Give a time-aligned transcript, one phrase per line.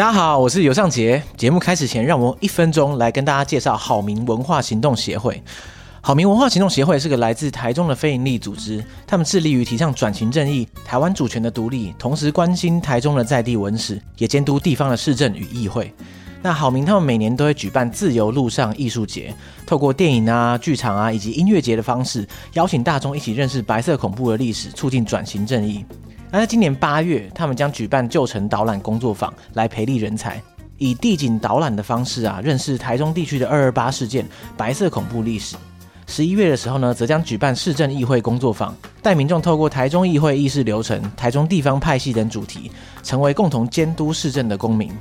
[0.00, 1.22] 大家好，我是尤尚杰。
[1.36, 5.42] 节目开始前，让我一分钟来跟大家介绍好民文化行动协会。
[6.00, 15.92] 好民文化行动协会是个来自台中的非营利组织，他们致力于提倡转型正义、台湾主权的独立，同时关心台中的在地文史，也监督地方的市政与议会。
[16.40, 19.34] 那好民他们每年都会举办自由路上艺术节，
[19.66, 25.84] 透过电影啊、剧场啊以及音乐节的方式，邀请大众一起认识白色恐怖的历史，促进转型正义。
[26.32, 30.40] 那在今年八月，他们将举办旧城导览工作坊，来培力人才，
[30.78, 34.24] 以地景导览的方式啊，认识台中地区的二二八事件、
[34.56, 35.56] 白色恐怖历史。
[36.06, 38.72] 十一月的时候呢，则将举办市政议会工作坊，
[39.02, 42.70] 带民众透过台中议会议事流程、台中地方派系等主题，
[43.02, 44.92] 成为共同监督市政的公民。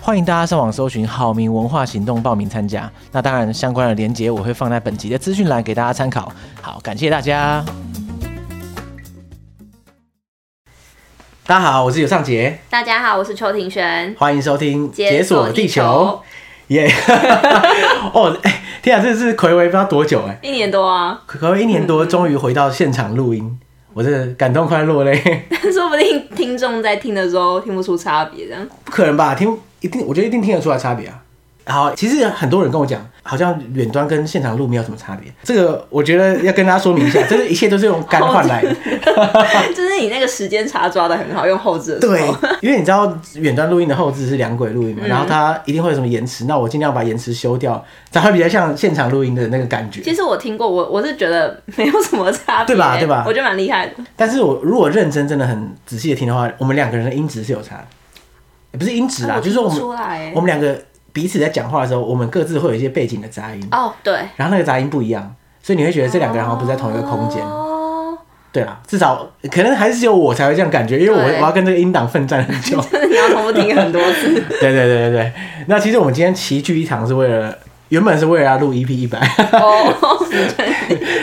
[0.00, 2.90] 欢迎大家上网搜寻“好民文化行动”报名参加。
[3.12, 6.32] 那当然，相关的连结我会放在本集的资讯栏给大家参考。
[6.60, 7.64] 好，感谢大家。
[11.44, 12.56] 大家好，我是尤尚杰。
[12.70, 14.14] 大家好，我是邱庭璇。
[14.16, 15.82] 欢迎收听《解锁地球》。
[16.68, 16.88] 耶！
[18.14, 23.58] 哦，哎，天啊，这是暌违不知道多久哎，一年多啊，暌违一年多，终于回到现场录音，
[23.92, 25.20] 我这感动快落泪。
[25.74, 29.34] 说不定听众在听的时候听不出差别，这样不可能吧？
[29.34, 29.58] 听。
[29.80, 31.20] 一定，我觉得一定听得出来差别啊。
[31.64, 35.32] 好，其实很多人跟我讲，好像远端跟现场录没有什么差别。
[35.44, 38.74] 这个我觉得要跟大家说明一下，就是一切都是用肝换来的。
[39.72, 42.00] 就是你那个时间差抓的很好，用后制的。
[42.00, 42.20] 对，
[42.60, 50.00] 因为你知道远端录音的后置是两轨录音嘛，嗯、然后它一定会有什么延迟，那我尽量把延迟修掉，才会比较像现场录音的那个感觉。
[50.02, 52.98] 其实我听过，我我是觉得没有什么差别，对吧？
[52.98, 53.22] 对吧？
[53.24, 53.92] 我觉得蛮厉害的。
[54.16, 57.84] 但是我如果认真真的很仔细的听的话，我们两个人的音质是有差的。
[58.72, 60.74] 也不是音质啦，就是说我们我们两个
[61.12, 63.68] 彼此在讲话的时候，我们各自会有一些背景的杂音。
[63.70, 64.14] 哦，对。
[64.36, 67.42] 然后那个杂音不一样，所以你会觉得这两个人好像不在同一个空间。
[67.42, 68.16] 哦。
[68.52, 72.82] 对啊，至少可能还是只有我才会这样感觉，因为我我要跟这个音档奋战很久。
[73.08, 74.32] 你要重复听很多次。
[74.32, 75.32] 对对对对对。
[75.68, 77.56] 那其实我们今天齐聚一堂是为了。
[77.88, 79.20] 原本是为了要录 EP 一百，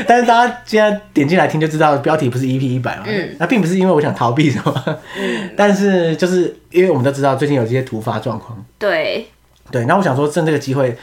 [0.06, 3.06] 但是大家今天点进来听就知道标题不是 EP 一百嘛。
[3.08, 4.84] 嗯，那并不是因为我想逃避什么，
[5.18, 8.64] 嗯，但是就是因为我们都知道最近有这些突发状况。
[8.78, 9.28] 对，
[9.72, 10.98] 对，那我想说趁这个机会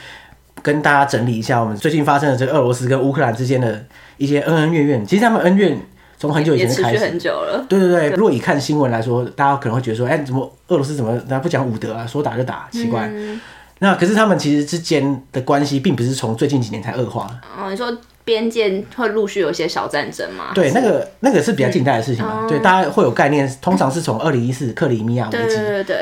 [0.63, 3.85] 跟大家整理一下我们最近发生的这个俄罗斯跟乌克兰之间的
[4.17, 5.07] 一些恩恩怨怨。
[5.07, 5.79] 其实他们恩怨
[6.19, 7.65] 从很久以前就开始，很久了。
[7.69, 13.09] 对对对，如果以看新闻来说，大家可能会觉得说，哎，怎么俄罗斯怎么他不讲武德啊，说打就打，奇怪。
[13.13, 13.41] 嗯
[13.79, 17.29] 那可是他们其实之间的关系并不是从最近几年才恶化。
[17.59, 17.95] 哦，你说
[18.27, 20.51] 边界会陆续有一些小战争吗？
[20.53, 22.41] 对，那个那个是比较近代的事情嘛。
[22.43, 25.57] 嗯、对，大家会有概念，通常是从二零一四克里米亚危机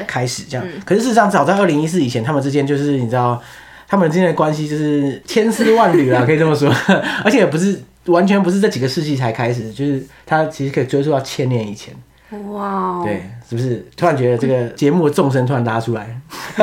[0.07, 0.67] 开始这样。
[0.87, 3.39] 可是事实上，早在二零一四以前，他们之间就是你知道，
[3.87, 6.75] 他们之间的关系就是千丝万缕啊， 可以这么说。
[7.23, 11.95] 而且也不是完全不是这几个世纪才开始，就是它其实可以追溯到千年以前。
[12.31, 16.09] 哇，wow, 对，是不是突然觉得这个节目的众生突然拉出来？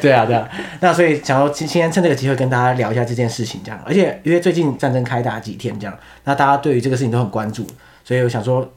[0.00, 0.48] 对啊，对啊。
[0.80, 3.80] 那所以想要今天趁这个机会跟大家聊一下这件事情，这样。
[3.84, 7.66] 而且因为最近战争开打几天，这样，那大家对于这个事情都很关注，
[8.04, 8.70] 所以我想说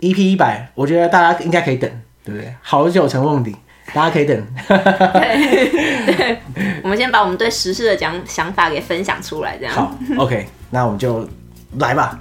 [0.00, 1.90] ，EP 一百，我觉得大家应该可以等，
[2.24, 2.54] 对不对？
[2.60, 3.56] 好久成梦底，
[3.92, 4.46] 大家可以等。
[4.68, 6.38] 对，对，
[6.84, 9.74] 我们先把我们对时事的讲想法给分享出来，这样。
[9.74, 11.26] 好，OK，那我们就
[11.78, 12.20] 来吧。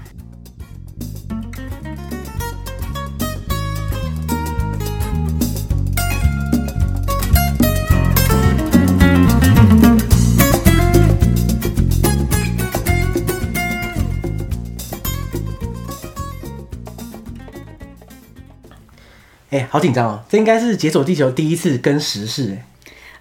[19.52, 20.20] 哎、欸，好紧张哦！
[20.30, 22.66] 这应该是解锁地球第一次跟时事哎，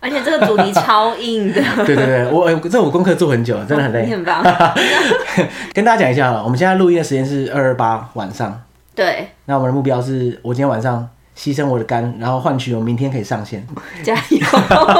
[0.00, 1.62] 而且这个主题超硬的。
[1.86, 4.04] 对对对，我这我功课做很久，真的很累。
[4.06, 4.42] 你很棒。
[5.72, 8.60] 跟大家讲一下，我们现在录音的时间是二二八晚上。
[8.94, 9.28] 对。
[9.46, 13.64] 那我们的目标是我今天晚上牺牲我的肝，然后换取我明天可以上线。
[14.02, 14.38] 加油！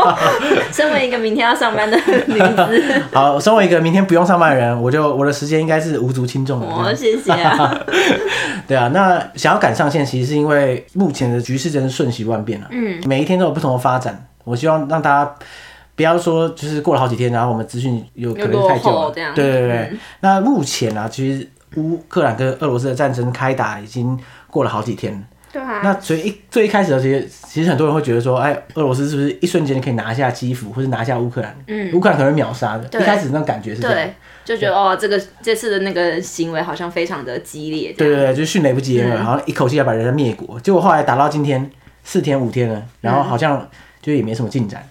[0.73, 3.03] 身为一个明天要上班的女子。
[3.13, 6.67] 好，身为一个明天不用上班的人，我就我的时间应该是无足轻重的。
[6.67, 7.77] 哦，谢谢啊。
[8.69, 12.69] 对啊，那想要赶上线，其实是因为目前的局势真是瞬息万变啊。
[12.71, 14.27] 嗯，每一天都有不同的发展。
[14.45, 15.35] 我希望让大家
[15.97, 19.11] 不要说，就是过了好几天，然后我们资讯有可能太久了。
[19.11, 19.77] 对对对。
[19.91, 24.17] 嗯、那目前啊，其实乌克兰跟俄罗斯的战争开打已经
[24.49, 25.27] 过了好几天。
[25.53, 25.81] 对啊。
[25.83, 31.57] 那所以一最一开始的时候，其实很多人会觉得说，哎，俄罗斯是不是一瞬间可以拿下基辅，或者拿下乌克兰？
[31.67, 31.93] 嗯。
[31.95, 32.85] 乌克兰可能秒杀的。
[32.85, 33.01] 对。
[33.01, 33.97] 一开始那种感觉是这样。
[33.97, 34.15] 对。
[34.45, 37.93] 就觉得哦，这个这次的那个行为好像非常的激烈。
[37.93, 40.59] 对对对，就是迅雷不及掩耳，好像一口气要把人家灭国。
[40.61, 41.71] 结果后来打到今天
[42.03, 43.69] 四天五天了，然后好像
[44.01, 44.83] 就也没什么进展。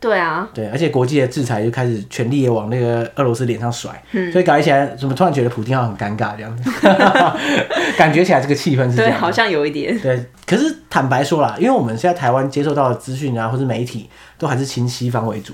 [0.00, 6.70] 对啊，对，而且国际的制裁就开始全力也往那个俄罗斯脸上甩，嗯所以感觉起来怎么突然觉得普京好像很尴尬这样子，
[7.98, 9.98] 感觉起来这个气氛是这样对，好像有一点。
[10.00, 14.08] 对，可是坦白说啦，因为我们现在台湾接受到的资讯啊，或是媒体
[14.38, 15.52] 都还是亲西方为主，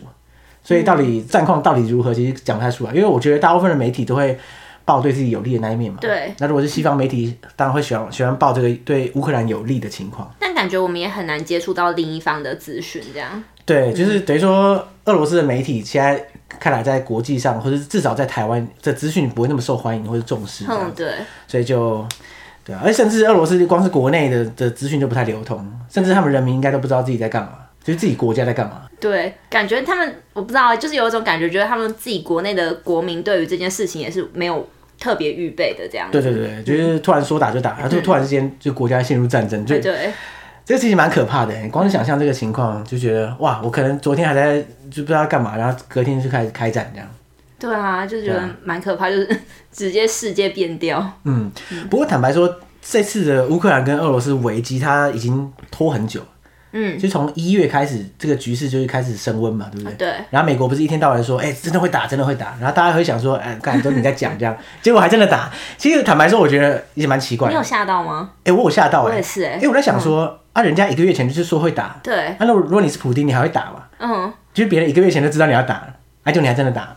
[0.62, 2.92] 所以到底战况到底如何，其实讲不太出来。
[2.92, 4.38] 因为我觉得大部分的媒体都会
[4.84, 5.98] 报对自己有利的那一面嘛。
[6.00, 6.32] 对。
[6.38, 10.32] 那如果是西方媒体，当然会喜欢喜欢报这个对乌克兰有利的情况。
[10.38, 13.42] 但感觉我们也很难接触到另一方的资讯，这样。
[13.66, 20.64] 对，就是等于说，俄罗斯的媒体现在看来在国际上，或者至少在台湾，这资讯不会那么受欢迎或者重视。
[20.68, 21.08] 嗯，对。
[21.48, 22.06] 所以就，
[22.64, 28.82] 对啊，而甚至俄罗斯光是国内的的资讯就不太流通，甚至他们人民应该都不知道自己在干嘛，就是自己国家在干嘛。
[29.00, 34.64] 对，感觉他们我不知道，就是有一种感觉，觉得他们自己国内的国民对于这件事情也是没有
[35.00, 36.08] 特别预备的这样。
[36.12, 40.12] 对对对，就是突然说打就打，然后就突然之间就国家陷入战争，就对。
[40.66, 44.60] 这个其实蛮可怕的，你光是想象这个情况，就觉得哇，我可能昨天还在
[44.90, 47.08] 就不知道干嘛，然后隔天就开始开战这样。
[47.56, 49.40] 对啊，就觉得蛮可怕，就是
[49.70, 51.12] 直接世界变掉。
[51.22, 51.50] 嗯，
[51.88, 52.52] 不过坦白说，
[52.82, 56.20] 这次的乌克兰跟俄罗斯危机，它已经拖很久。
[56.72, 59.94] 嗯，就从一月开始，这个局势就是开始升温嘛，对不对？
[59.94, 60.14] 对。
[60.30, 62.56] 然后美国不是一天到晚说，哎、欸，真的会打，真的会打。
[62.60, 65.48] 然后大家会想说，哎、欸，刚才都你在讲这样，结果还真的打。
[65.78, 67.50] 其实坦白说，我觉得也蛮奇怪。
[67.50, 68.32] 你有吓到吗？
[68.40, 70.40] 哎、欸，我有吓到、欸，我也是、欸，哎，因为我在想说。
[70.56, 72.28] 嗯啊，人家一个月前就是说会打，对。
[72.28, 73.84] 啊，那如果你是普丁，你还会打吗？
[73.98, 75.74] 嗯，就是别人一个月前就知道你要打，
[76.22, 76.96] 哎、啊，就你还真的打，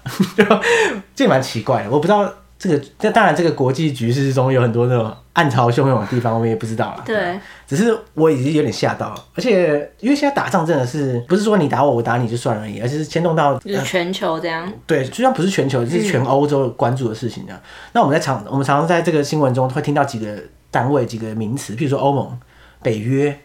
[1.14, 1.90] 这蛮奇怪的。
[1.90, 7.04] 我不知道这个，这当然这个国际局势中有很多那种暗潮汹涌的地方，我们也不知道了。
[7.06, 14.66] 对，只是我已经有点吓到了，而且因为现在打仗真的是不是说你打我，我打你就算而已，而是牵动到就是全球这样。
[14.66, 17.60] 呃、对，就像不是全球，是全欧洲关注的事情这样。
[17.62, 20.42] 嗯、那我们在常我们常常在这个新闻中会听到几个
[20.72, 22.40] 单位、几个名词，譬如说欧盟、
[22.82, 23.38] 北约。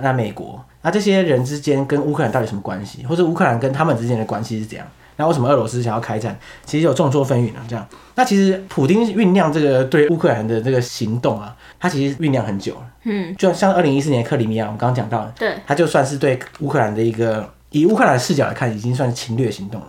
[0.00, 3.04] 那美国，那这些人之间跟乌克兰到底什么关系？
[3.06, 4.86] 或者乌克兰跟他们之间的关系是怎样？
[5.16, 6.36] 那为什么俄罗斯想要开战？
[6.64, 7.64] 其实有众说纷纭啊。
[7.68, 7.86] 这样，
[8.16, 12.80] 那其实普丁酝酿这个对乌克兰的这个行动啊，他其实酝酿很久了。
[13.04, 19.86] 嗯，就像二零一四年克里米亚，我们刚刚讲到的，对，他就算是对乌克兰的一个以乌克兰的视角来看，已经算是侵略行动了。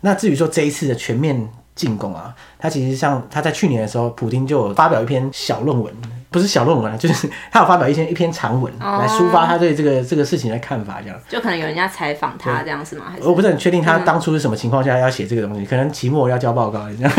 [0.00, 5.92] 那至于说这一次的全面进攻啊，他其实像他在去年的时候，普丁就发表一篇小论文。
[6.34, 11.16] 不是小论文， 就是他有发表一篇一篇长文来抒发他对这个这个事情的看法，这样。
[11.28, 13.04] 就可能有人家采访他这样是吗？
[13.12, 17.12] 还是我不是很确定他当初是什么情况下要写这个东西，可能期末要交报告这样。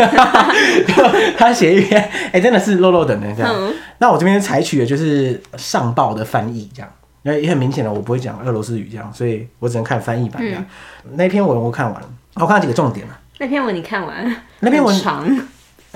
[1.40, 3.50] 他写一篇，哎、欸，真的是漏漏等的这样。
[3.56, 6.92] 嗯、那我这边采取的就是上报的翻译这样，
[7.22, 10.66] 那也很明显的我不会讲俄罗斯语这样，所以我只能看翻译版这样。
[11.06, 13.18] 嗯、那篇文我看完了，我看到几个重点了。
[13.38, 14.36] 那篇文你看完？
[14.60, 15.26] 那篇文长。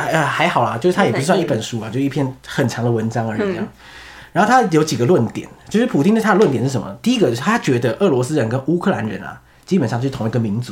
[0.06, 3.68] 呃，还好啦，就是它也不算一本书啊，就一篇很长的文章而已这样。
[4.31, 6.96] 然后他有几个论点，就是普丁的他的论点是什么？
[7.01, 10.72] 第一个是他觉得俄罗斯人跟乌克兰人啊，基本上是同一个民族，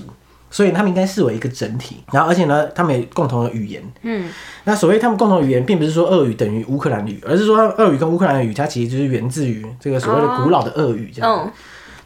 [0.52, 2.04] 所以他们应该视为一个整体。
[2.12, 3.82] 然后而且呢，他们也共同的语言。
[4.04, 4.30] 嗯。
[4.66, 11.32] 那所谓他们共同语言，并不是说俄语等于乌克兰语，而是说俄语跟乌克兰语，它其实就是源自于这个所谓的古老的俄语这样。
[11.32, 11.52] 哦。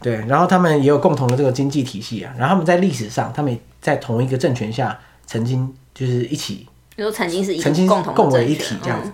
[0.02, 2.34] 对，然后他们也有共同的这个经济体系啊。
[2.38, 4.98] 然后他们在历史上，他们在同一个政权下
[5.28, 6.66] 曾经就是一起。
[6.96, 9.14] 比如曾经是一曾经共为一体这样子，嗯、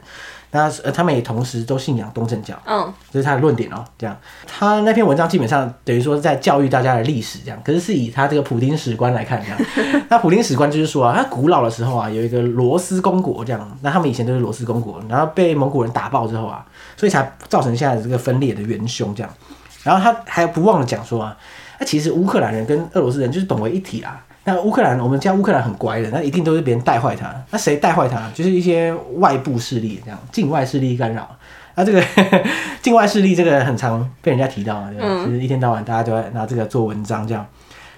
[0.52, 3.86] 那呃他们也同时都信仰东正教，嗯，这是他的论点哦、喔。
[3.98, 9.58] 这样，他那篇文章基本上等于说在教育大家的历史这样，可是是以他这个普丁史观来看这样。
[10.10, 16.66] 那普丁史观就是说啊，他古老的时候啊，有一个罗斯公国这样，那他们以前都是罗斯公国，然后被蒙古人打爆之后啊，
[16.96, 19.32] 所以才造成现在的这个分裂的元凶这样。
[19.84, 21.38] 然后他还不忘了讲说啊，
[21.80, 24.24] 那其实乌克兰人跟俄罗斯人就是本为一体啊。
[24.48, 27.30] 那乌克兰，我们家乌克兰很乖的，那一定都是别人带坏他。
[27.52, 28.32] 那谁带坏他？
[28.34, 31.30] 就是一些外部势力，这样境外势力干扰。
[31.76, 32.02] 那这个
[32.82, 35.06] 境外势力，这个很常被人家提到，对吧？
[35.06, 37.46] 嗯、就是一天到晚大家都在拿这个做文章这样。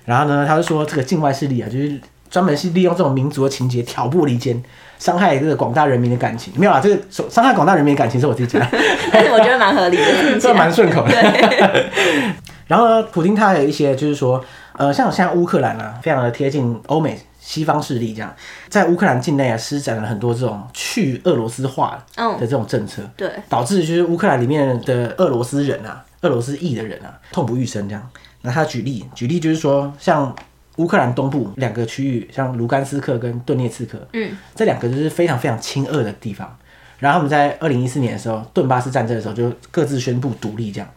[0.06, 2.02] 然后呢，他就说这个境外势力啊，就是
[2.32, 4.60] 专门是利用这种民族的情节，挑拨离间，
[4.98, 6.52] 伤害这个广大人民的感情。
[6.58, 8.68] 没有啊，这个伤害广大人民的感情是我自己讲，
[9.14, 11.14] 但是我觉得蛮合理的，这蛮顺口的。
[12.66, 14.44] 然后呢，普京他还有一些就是说。
[14.80, 18.34] 呃，像像乌克兰啊，非常的贴近欧美西方势力这样，
[18.70, 28.10] 在乌克兰境内啊，施展了很多这种去俄罗斯化的这种政策，哦、对，导致就是乌克兰里面的俄罗斯人啊，俄罗斯裔的人啊，痛不欲生这样。
[28.42, 30.34] 那他举例，举例就是说，像
[30.78, 36.58] 乌克兰东部两个区域，像卢甘斯克跟顿涅茨克，嗯，这两个就是非常非常亲俄的地方。
[37.00, 40.90] 然后他们在二零一四年的时候，顿巴斯战争的时候，就各自宣布独立这样。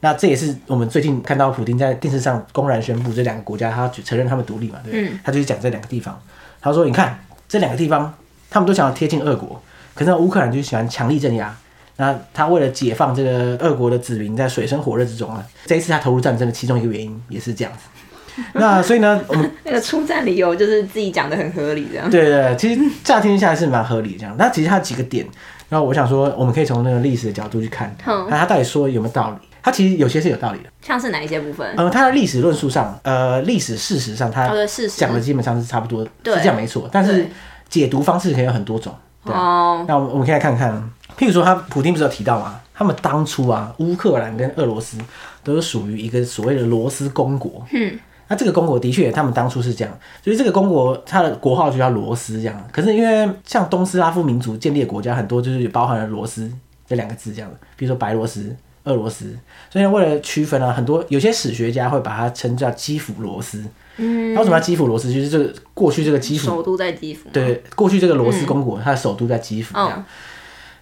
[0.00, 4.78] 那这也是我们最近看到普丁在电视上公然宣布这两个国家，他承认他们独立嘛？
[4.82, 6.18] 对，嗯、他就是讲这两个地方。
[6.60, 8.14] 他说：“你看这两个地方，
[8.50, 9.60] 他们都想要贴近俄国，
[9.94, 11.56] 可是乌克兰就喜欢强力镇压。
[11.96, 18.42] 那他为了解放这个俄国的子民在水深火热之中啊，这一次他投入战争的其中一个原因也是这样子。
[18.54, 22.08] 那所以呢，我们那个出战理由就是自己讲的很合理，这样。
[22.08, 24.34] 对对对，其实乍听下来是蛮合理的这样。
[24.38, 25.26] 那其实它几个点，
[25.68, 29.48] 然后我想说，我们可以从那个历史的角度去看，嗯，那它到底说有没有道理？
[29.62, 31.74] 它其实有些是有道理的，像是哪一些部分？
[31.76, 34.48] 呃，它的历史论述上，呃，历史事实上，它
[34.96, 36.88] 讲的基本上是差不多，对是这样没错。
[36.90, 37.26] 但是
[37.68, 38.94] 解读方式可以有很多种。
[39.24, 40.72] 对哦，那我们我们可以来看看，
[41.18, 42.58] 譬如说，他普丁不是有提到吗？
[42.72, 44.96] 他们当初啊，乌克兰跟俄罗斯
[45.44, 47.62] 都是属于一个所谓的罗斯公国。
[47.72, 47.98] 嗯，
[48.28, 52.66] 那这个公国的确，他们当初是这样，所以这个公国它的国号就叫罗斯这样。
[52.72, 56.50] 可是因为像东斯拉夫民族建立的国家很多，就是包含了罗斯
[56.86, 57.56] 这两个字这样的。
[57.76, 59.36] 比如说白罗斯、俄罗斯，
[59.70, 63.64] 所以为了区分啊，很多有些史学家会把它称叫基辅罗斯。
[63.96, 65.12] 嗯，那为什么叫基辅罗斯？
[65.12, 67.28] 就是这个过去这个基辅首都在基辅。
[67.30, 69.98] 对，过去这个罗斯公国，嗯、它的首都在基辅这样。
[69.98, 70.04] 哦、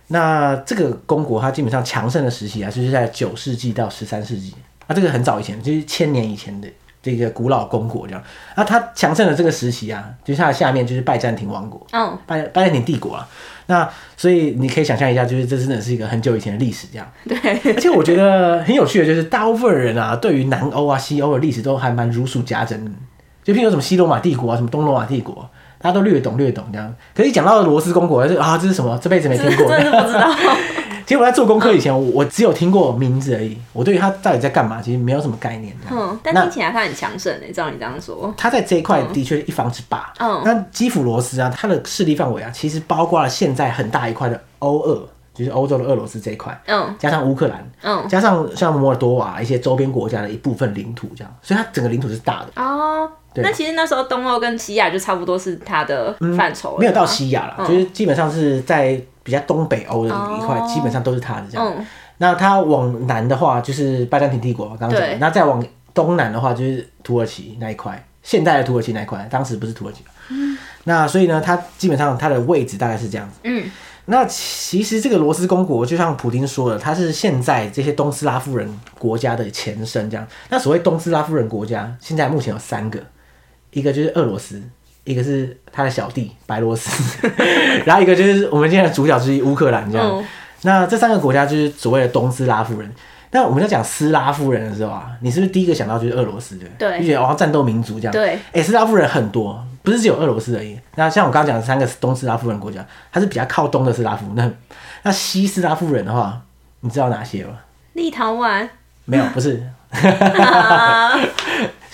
[0.09, 4.55] 那这个公国它基本上强盛的时期啊，就是在九世纪到十三世纪。
[4.87, 6.69] 啊，这个很早以前，就是千年以前的
[7.17, 8.23] 这个古老公国这样。
[8.57, 11.87] 那它强盛的这个时期啊，就是它的下面就是拜占庭王国。
[11.93, 13.27] 哦，拜拜占庭帝国啊。
[13.67, 17.07] 那所以你可以想象一下，就是这真的是一个很久以前的历史这样。
[17.29, 17.39] 对。
[17.75, 22.95] 而且我觉得很有趣的就是，大部分人啊，对于南欧啊、西欧的历史都还蛮如数家珍。
[23.45, 25.49] 就譬如什么西罗马帝国啊，什么东罗马帝国，
[25.81, 26.95] 大家都略懂略懂这样。
[27.15, 28.99] 可是一讲到罗斯公国，就啊，这是什么？
[29.03, 30.29] 这辈子没听过，真的不知道。
[31.09, 35.75] 其实我在做功课以前，我我只有听过名字而已，我对于他到底在干嘛，其实没有什么概念。
[35.91, 38.35] 嗯，但听起来他很强盛诶，照你这样说。
[38.37, 40.13] 他在这一块的确一方之霸。
[40.19, 40.43] 嗯。
[40.45, 45.09] 那基辅罗斯啊，它的势力范围啊，其实包括了现在很大一块的欧俄。
[45.33, 53.09] 就是欧洲的俄罗斯这一块，嗯，加上乌克兰，嗯，加上像摩尔多瓦一些周边国家的一部分领土，这样，所以它整个领土是大的哦。
[53.43, 61.67] 对那其实那时候东欧跟西亚就差不多是它的范畴，没有到西亚了，嗯、就是基本上是在比较东北欧的一块，哦、基本上都是它的这样。
[61.77, 61.87] 嗯、
[62.19, 70.03] 那它往南的话就是拜占庭帝国，刚刚讲的，那再往东南的话就是土耳其那一块，现代的土耳其那一块，当时不是土耳其。
[70.31, 73.41] 嗯，那所以呢，它基本上它的位置大概是这样子。
[73.45, 73.71] 嗯。
[74.11, 78.67] 那其实这个罗斯公国，就像普丁说的，它是现在这些东斯拉夫人
[78.99, 80.09] 国家的前身。
[80.09, 82.99] 这样，那所谓东斯拉夫人国家，现在目前有三个，
[83.71, 84.63] 一个就是俄罗斯，
[85.05, 87.29] 一个是他的小弟白罗斯，
[87.87, 89.91] 然后一个就是我们今天的主角之一乌克兰。
[89.91, 90.25] 这样，哦、
[90.63, 92.91] 那这三个国家就是所谓的东斯拉夫人。
[93.31, 96.57] 那我们在讲斯拉夫人的时候啊，你是不是第一个想到就是俄罗斯？
[96.57, 98.13] 对，对，就觉得哦，战斗民族这样。
[98.13, 99.63] 对，哎、欸，斯拉夫人很多。
[99.81, 100.79] 不是只有俄罗斯而已。
[100.97, 104.27] 那像我刚刚讲的三个东斯拉夫人国家，它是比较靠东的斯拉夫。
[104.35, 104.51] 那
[105.03, 106.43] 那西斯拉夫人的话，
[106.81, 107.53] 你知道哪些吗？
[107.95, 108.69] 立陶宛？
[109.07, 109.63] 没有，不是。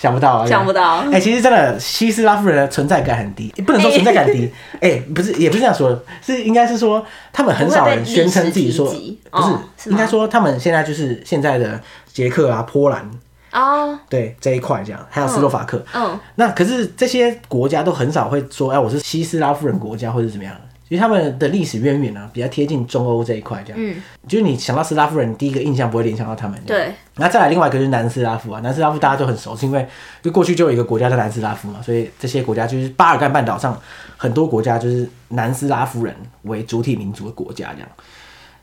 [0.05, 0.45] 想不到啊！
[0.45, 0.97] 想不到。
[1.11, 4.51] 哎、欸，其实真的西斯拉夫人的存在感很低，不能说存在感低。
[4.79, 11.81] 哎、欸，不是，也不是这样说的，是应该是说他们很少人宣称自己说，不，是，哦、是应该说他们现在就是现在的
[12.13, 13.09] 捷克啊、波兰。
[13.51, 15.83] 哦，oh, 对这一块这样，还有斯洛伐克。
[15.93, 16.19] 嗯，oh, oh.
[16.35, 20.53] 那可是这些国家都很少会说，哎，我是西斯拉夫人国家或者怎么样。
[20.97, 23.79] 他们的历史渊源呢，比较贴近中欧这一块这样。
[23.81, 26.59] 嗯，就是你想到斯拉夫人，第一个印象不会联想到他们。
[26.65, 26.91] 对。
[27.17, 29.87] 那再来另外一个就是南斯拉夫啊，南斯拉夫大家都很熟，是因为
[30.21, 33.79] 就过去就有一个国家叫南斯拉夫嘛，所以这些国家就是巴尔干半岛上
[34.17, 37.89] 很多国家就是南斯拉夫人为主体民族的国家这样。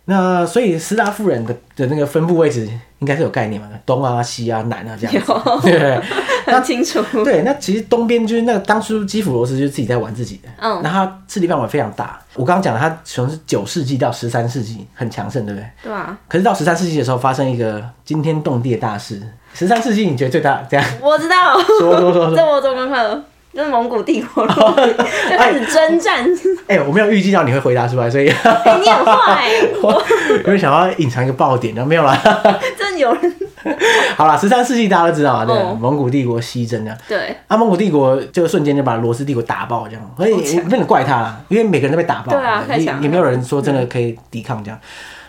[0.04, 2.68] 那所以斯拉夫人的的那个分布位置
[2.98, 3.68] 应该是有概念嘛？
[3.86, 6.00] 东啊、西啊、南啊这样子，有 对，
[6.52, 7.02] 很清楚。
[7.24, 12.20] 对，那其实东边就是那个当初基辅罗斯就是自己在玩自己的，嗯，那它势力范围非常大。
[12.34, 15.66] 我刚刚讲了，它从是九世纪到十三世纪很强盛，对不对？
[15.84, 16.18] 对啊。
[16.28, 19.22] 可是到十三世纪的时候，发生一个惊天动地的大事。
[19.54, 20.84] 十三世纪你觉得最大这样？
[21.00, 21.60] 我知道。
[21.78, 22.36] 说说说说。
[22.36, 23.24] 这我做功课。
[23.54, 26.26] 就是蒙古帝国 就开始征战。
[26.66, 29.50] 哎、我没有预计到你会回答出来，所以、欸、你很坏。
[29.82, 30.02] 我
[30.46, 32.18] 因为想要隐藏一个爆点，然后没有啦。
[32.78, 33.34] 真有人。
[34.16, 36.98] 好了，十三世纪大家都知道啊，对，哦、蒙古帝国西征这样。
[37.06, 37.36] 对。
[37.46, 42.32] 啊，蒙古帝国就瞬间就把罗斯帝国打爆，这样，所以不能怪他，因为每个人都被打爆。
[42.32, 42.64] 对啊。
[43.00, 44.80] 也没有人说真的可以抵抗这样。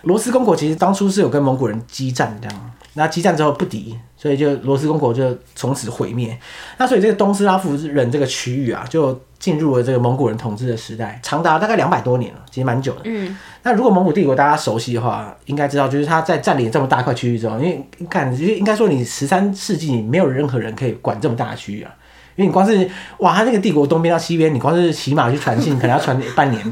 [0.03, 3.97] 罗斯公国其实当初是有跟蒙古人激战这样，那激战之后不敌。
[4.23, 6.39] 所以就罗斯公国就从此毁灭，
[6.77, 13.01] 那所以这个东斯拉夫人这个区域啊，就进入了这个蒙古人统治的时代，长达大概两百多年了，其实蛮久的。
[13.03, 21.91] 嗯，那如果蒙古帝国大家熟悉的话，应该知道，就是他在占领这么大块区域之后，因为你看，就应该说你十三世纪没有任何人可以管这么大的区域啊，
[22.37, 26.63] 因为你光是哇，他那个帝国东边到西边，你光是骑马去传信，可能要传 半年，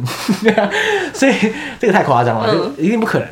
[1.13, 1.33] 所以
[1.77, 3.27] 这个太夸张了，就一定不可能。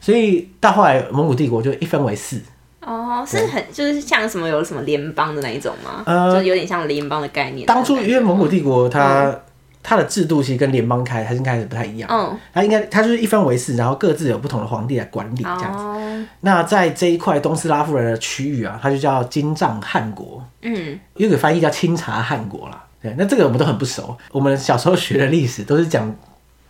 [0.00, 2.40] 所以到后来蒙古帝国就一分为四。
[2.84, 6.02] 哦，是很就是像什么有什么联邦的那一种吗？
[6.06, 7.66] 呃，就有点像联邦的概念。
[7.66, 9.34] 当初因为蒙古帝国它
[9.82, 12.08] 它的制度其实跟联邦开还是开始不太一样。
[12.10, 15.84] 嗯，它应该它就是一分为四，然后各自有不同的皇帝来管理这样子。
[15.84, 20.42] 哦、那在这一块东斯拉夫人的区域啊，它就叫金帐汗国。
[20.62, 22.84] 嗯，有个翻译叫清查汗国啦。
[23.02, 24.16] 对，那这个我们都很不熟。
[24.32, 26.10] 我们小时候学的历史都是讲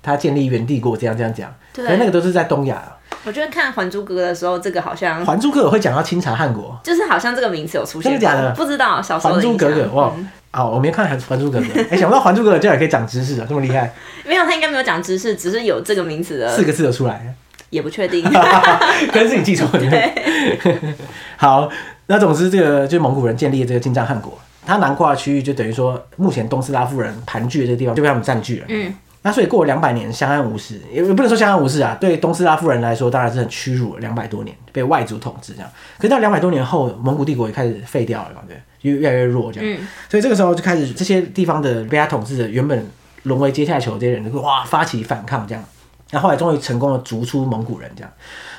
[0.04, 1.52] 他建立元帝国这样这样讲。
[1.72, 2.80] 对，那个都是在东亚。
[3.24, 8.12] 我觉得看《还珠格格》的时候，这个好像《还珠格格》会讲到清朝汉国，就是好像这个名词有出现。
[8.12, 8.52] 真的假的？
[8.52, 9.00] 不知道。
[9.00, 10.12] 小时候《还珠格格》哇，
[10.50, 11.66] 好，我没看《还还珠格格》。
[11.90, 13.90] 哎，想不到《还珠格格》竟然可以讲知识啊，这么厉害。
[14.26, 17.34] 没有，他应该没有讲知识，只是有这个名词的四个字的出来，
[17.70, 18.22] 也不确定，
[19.10, 19.78] 可能是你记错了。
[19.78, 20.94] 对。
[21.38, 21.70] 好，
[22.06, 24.38] 那总之这个就是蒙古人建立的这个金帐汗国。
[24.66, 28.64] 它南跨区域就等于说，目前东斯拉夫人盘踞的这个地方就被他们占据了。
[28.68, 28.94] 嗯，
[29.26, 31.96] 那所以过了两百年相安无事，也不能说相安无事啊。
[31.98, 34.00] 对东斯拉夫人来说，当然是很屈辱了。
[34.00, 39.80] 两百多年被外族统治这样，可是到两百多年后，蒙古帝国也开始废掉了，对，就越来越弱这样。
[39.80, 42.86] 嗯，所以这个时候就开始这些地方的被他统治的原本
[43.22, 45.64] 沦为阶下囚这些人，就哇发起反抗这样。
[46.10, 48.12] 那后来终于成功的逐出蒙古人这样。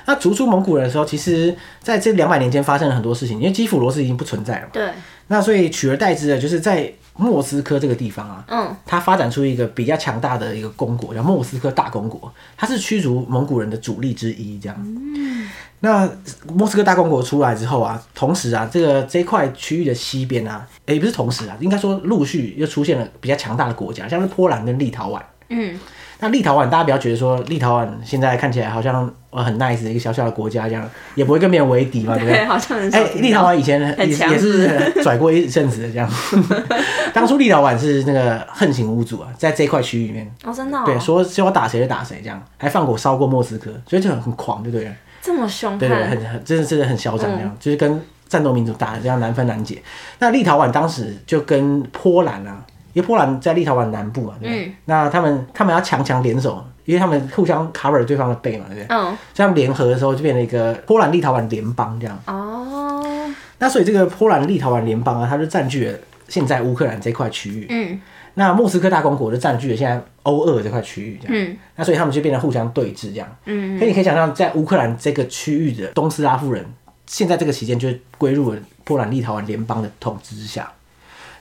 [0.07, 4.69] 那逐出蒙古人的时候，其实在这两百年间发生了很多事情，因为基辅罗斯已经不存在了嘛。
[4.73, 4.89] 对。
[5.27, 14.77] 那所以取而代之的就是在莫斯科这个地方啊，嗯，它发展出一个比较强大的一个公国，叫莫斯科大公国，它是驱逐蒙古人的主力之一，这样。
[14.79, 15.49] 嗯。
[15.79, 16.09] 那
[16.53, 25.21] 莫斯科大公国出来之后啊，同时啊，这个这块区域的西边啊，也不是同时啊，应该说陆续又出现了比较强大的国家，像是波兰跟立陶宛。
[25.49, 25.79] 嗯。
[26.25, 32.43] 那立陶宛，大家不要觉得说立陶宛现在看起来好像呃很 nice 的一个小小的国家这样，也不会跟别人为敌嘛，对不对？
[32.45, 34.67] 好像很哎、欸，立陶宛以前也也是
[35.03, 36.09] 拽过一阵子的这样。
[37.13, 44.91] 当初立陶宛是那个横行无阻啊，在这块区域里面哦，真的、哦、对，说说要打谁就打谁这样，还放火烧过莫斯科，所以就很很狂，对不对？
[45.21, 49.79] 这么凶，对对，很很真的真的很嚣张这样，嗯、就是跟战斗民族打的这样难分难解。
[50.17, 52.57] 那立陶宛当时就跟波兰啊。
[52.95, 54.65] 因为波兰在立陶宛南部嘛，对不对？
[54.67, 58.97] 嗯、那他们他们要强强联手，因为他们互相 cover 对方的背嘛，对不对？
[58.97, 59.17] 嗯。
[59.33, 62.17] 这样联合的时候就变成一个波兰立陶宛联邦这样。
[62.25, 63.29] 哦。
[63.59, 65.99] 那所以这个波兰立陶宛联邦啊，它就占据了
[66.29, 67.65] 现在乌克兰这块区域。
[67.69, 67.99] 嗯。
[68.35, 71.35] 那莫斯科大公国就占据了现在欧俄这块区域这样。
[71.35, 71.57] 嗯。
[71.75, 73.27] 那所以他们就变得互相对峙这样。
[73.43, 73.77] 嗯。
[73.77, 76.65] 所以你可以想象，在乌克兰这个区域的东斯拉夫人，
[77.07, 80.71] 现在这个期间就归入了波兰立陶宛联邦的统治之下。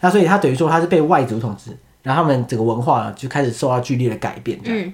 [0.05, 4.61] 那所以他等于说他是被外族统治，然后他们整个文化就开始受到剧烈的改变。
[4.65, 4.93] 嗯，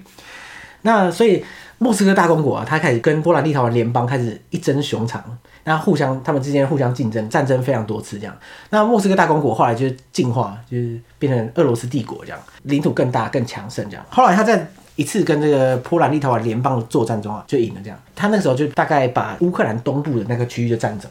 [0.83, 1.43] 那所以
[1.79, 5.21] 莫斯科大公国啊，他开始跟波兰立陶宛联邦开始一争雄长，
[5.65, 8.33] 那互相他们之间互相竞争，战争非常多次这样。
[8.69, 14.05] 那莫斯科大公国后来就是进化，就是变成俄罗斯帝国这样，领土更大更强盛这样。
[14.09, 17.99] 后来他在一次跟这个波兰立陶宛联邦的作战中啊，就赢了这样。
[18.15, 21.09] 他那时候就大概把乌克兰东部的那个区域就占走。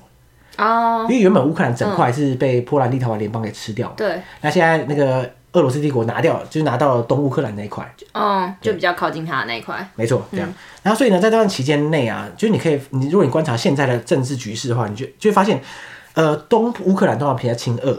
[0.57, 4.21] 哦，因为原本乌克兰整块是被波兰立陶宛联邦给吃掉了，对。
[4.41, 9.89] 那现在那个俄罗斯帝国拿掉了，就是拿到了东乌克兰那一块，哦，就比较靠近它的那一块。
[9.95, 10.53] 没错，这样。
[10.83, 15.61] 然后所以呢，在这段期间内啊，就是你可以，你如果你观察现在的政治局势的话，你就就会发现，
[16.15, 17.99] 呃，东乌克兰通常比较亲俄，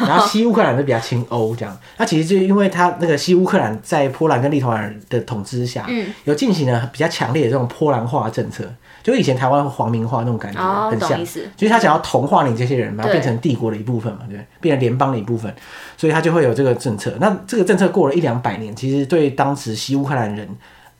[0.00, 1.76] 然后西乌克兰就比较亲欧，这样。
[1.96, 8.64] 那其实就因为它那个西乌克兰在波兰跟立陶宛的统治下，嗯，有进行了比较强烈的这种波兰化政策。
[9.06, 11.24] 就以前台湾皇民化那种感觉很像，
[11.56, 15.54] 就是他想要同化你这些人，把它变成帝国的一部分嘛，对，变成联邦的一部分，
[15.96, 17.14] 所以他就会有这个政策。
[17.20, 20.48] 那这个政策过了一两百年，其实对当时西乌克兰人，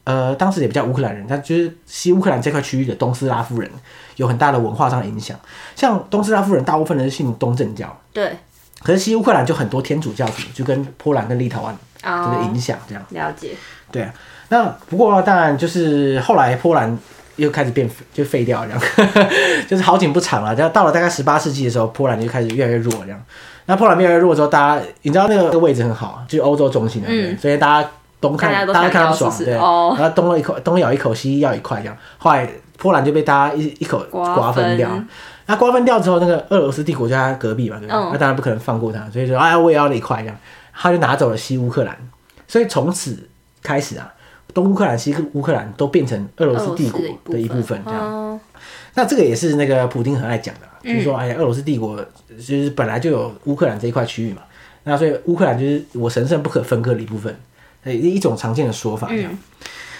[0.04, 3.68] 呃，当时也不叫乌克兰人，他就是西乌克兰这块区域的东斯拉夫人，
[4.14, 5.36] 有很大的文化上的影响。
[5.74, 8.30] 像东斯拉夫人，大部分人是信东正教，对。
[8.84, 13.04] 可是西乌克兰就很多天主教徒，就跟波兰跟立陶宛这个影响这样。
[13.10, 13.50] 了解。
[13.90, 14.14] 对啊，
[14.50, 16.96] 那不过当然就是后来波兰。
[17.36, 18.80] 又开始变就废掉这样，
[19.68, 20.54] 就是好景不长了。
[20.54, 23.22] 然后到了大概十八世纪的时候，波兰就开始越来越弱这样。
[23.66, 31.96] 那波兰越来越弱之后，大家你知道那个位置很好，就是欧洲中心的，嗯、所以大家东看大家看不爽，对，哦、然后东了一口东咬一口，西咬一块这样。
[32.18, 34.88] 后来波兰就被大家一一口 瓜分掉。
[35.46, 37.94] 那瓜分掉之后，那个俄罗斯帝国就在隔壁嘛，对吧？
[37.96, 40.36] 嗯、那当然不可能放过他，所以说哎呀，我也要那一块这样。
[40.72, 41.96] 他就拿走了西乌克兰，
[42.46, 43.28] 所以从此
[43.62, 44.12] 开始啊。
[44.56, 48.00] 东乌克兰、西乌克兰都变成俄罗斯帝国的一部分，这样。
[48.00, 48.40] 哦、
[48.94, 52.02] 那这个也是那个普丁很爱讲的，嗯、就是说，哎呀，俄罗斯帝国
[52.38, 54.40] 就是本来就有乌克兰这一块区域嘛，
[54.84, 57.36] 那所以乌克兰就是我神圣不可分割的一部分，
[57.84, 59.30] 一种常见的说法，这样。
[59.30, 59.38] 嗯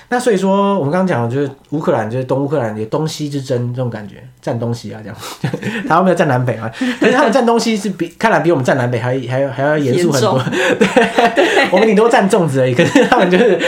[0.09, 5.17] 那所以说，我们刚刚讲的就是乌克兰，就是东乌克兰有东西之争这种感觉，占东西啊，这样。
[5.89, 10.41] 台湾没有占南北啊，可是他们占东西是比看来比我们占南北还还要还要严肃很多。
[10.79, 13.59] 对，我们顶多占粽子而已，可是他们就是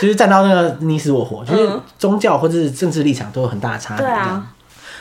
[0.00, 4.04] 就是占到那个你死我活，就是宗教或者是政治立场都有很大的差别。
[4.04, 4.46] 对啊。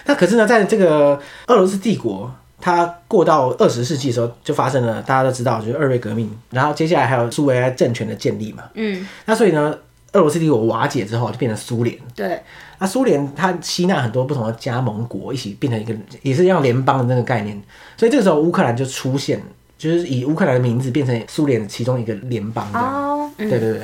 [0.06, 8.64] 那可是呢，在这个俄罗斯帝国它过到二十世纪的时候，就发生了大家都知道，就是二月革命，然后接下来还有苏维埃政权的建立嘛。
[8.74, 9.76] 嗯，那所以呢，
[10.14, 11.98] 俄罗斯帝国瓦解之后，就变成苏联。
[12.16, 12.42] 对。
[12.80, 17.62] 那苏联它吸纳很多不同的加盟国，一起变成一个，也是像联邦的那个概念。
[17.98, 19.42] 所以这个时候乌克兰就出现，
[19.78, 22.88] 就是以乌克兰的名字变成苏联其中一个联邦这样。
[22.88, 23.32] 哦。
[23.38, 23.82] 对对对。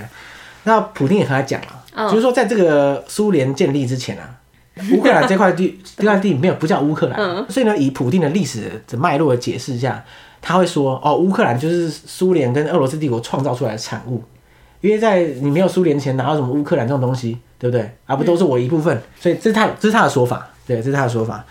[0.63, 4.38] 那普丁也和他讲了，哦、就是说在这个苏联建立之前啊。
[4.91, 10.03] 乌克兰这块地，这块地没有不叫乌克兰，嗯、所以呢，以普丁的历史的脉络的解释下，
[10.41, 14.21] 他会说，哦，乌克兰就是苏联跟俄罗斯帝国创造出来的产物，
[14.81, 17.89] 因为在你没有苏联前，哪有什么乌克兰这种东西，对不对？
[18.05, 21.43] 而不都是我一部分，所以这是他这是他的说法，对，这是他的说法。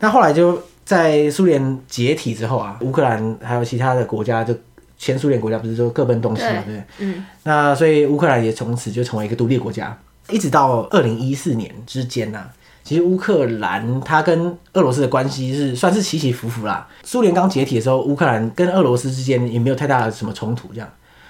[0.00, 4.54] 那后来就在苏联解体之后啊，乌克兰还有其他的国家，就
[4.96, 9.98] 前苏联国家不是说各奔东西嘛，对，对，嗯，那所以乌克兰也从此就成为一个独立国家，
[10.30, 12.52] 一直到二零一四年之间呢、啊。
[12.84, 16.88] 其实乌克兰它跟俄罗斯的关系是算是起起伏伏啦。
[17.04, 20.88] 苏联刚解体的时候，乌克兰跟俄罗斯之间也没有太大的什么冲突，这样。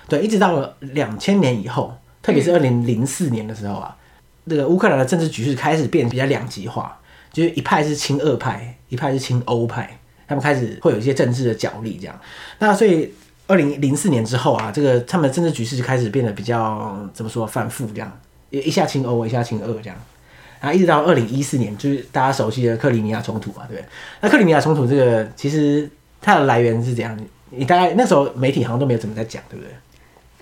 [0.09, 3.95] 对，一直到了两千年以后，特别是二零零四年的时候啊，
[4.45, 6.99] 那个乌克兰的政治局势开始变得比较两极化，
[7.33, 12.19] 就是一派是亲俄派，一派是亲欧派，他们开始会有一些政治的角力这样。
[12.59, 13.13] 那所以
[13.47, 19.97] 二零零四年之后啊，这个他们的政治局势就开始变得比较怎么说反复这样，一下亲欧，一下亲俄这样。
[20.61, 23.89] 然后一直到二零一四年，就是大家熟悉的克里米亚冲突嘛，对不对？
[24.23, 25.89] 那克里米亚冲突这个其实
[26.21, 27.17] 它的来源是怎样？
[27.51, 29.73] 你大概那时候媒体好像都没有怎么在讲，对不对？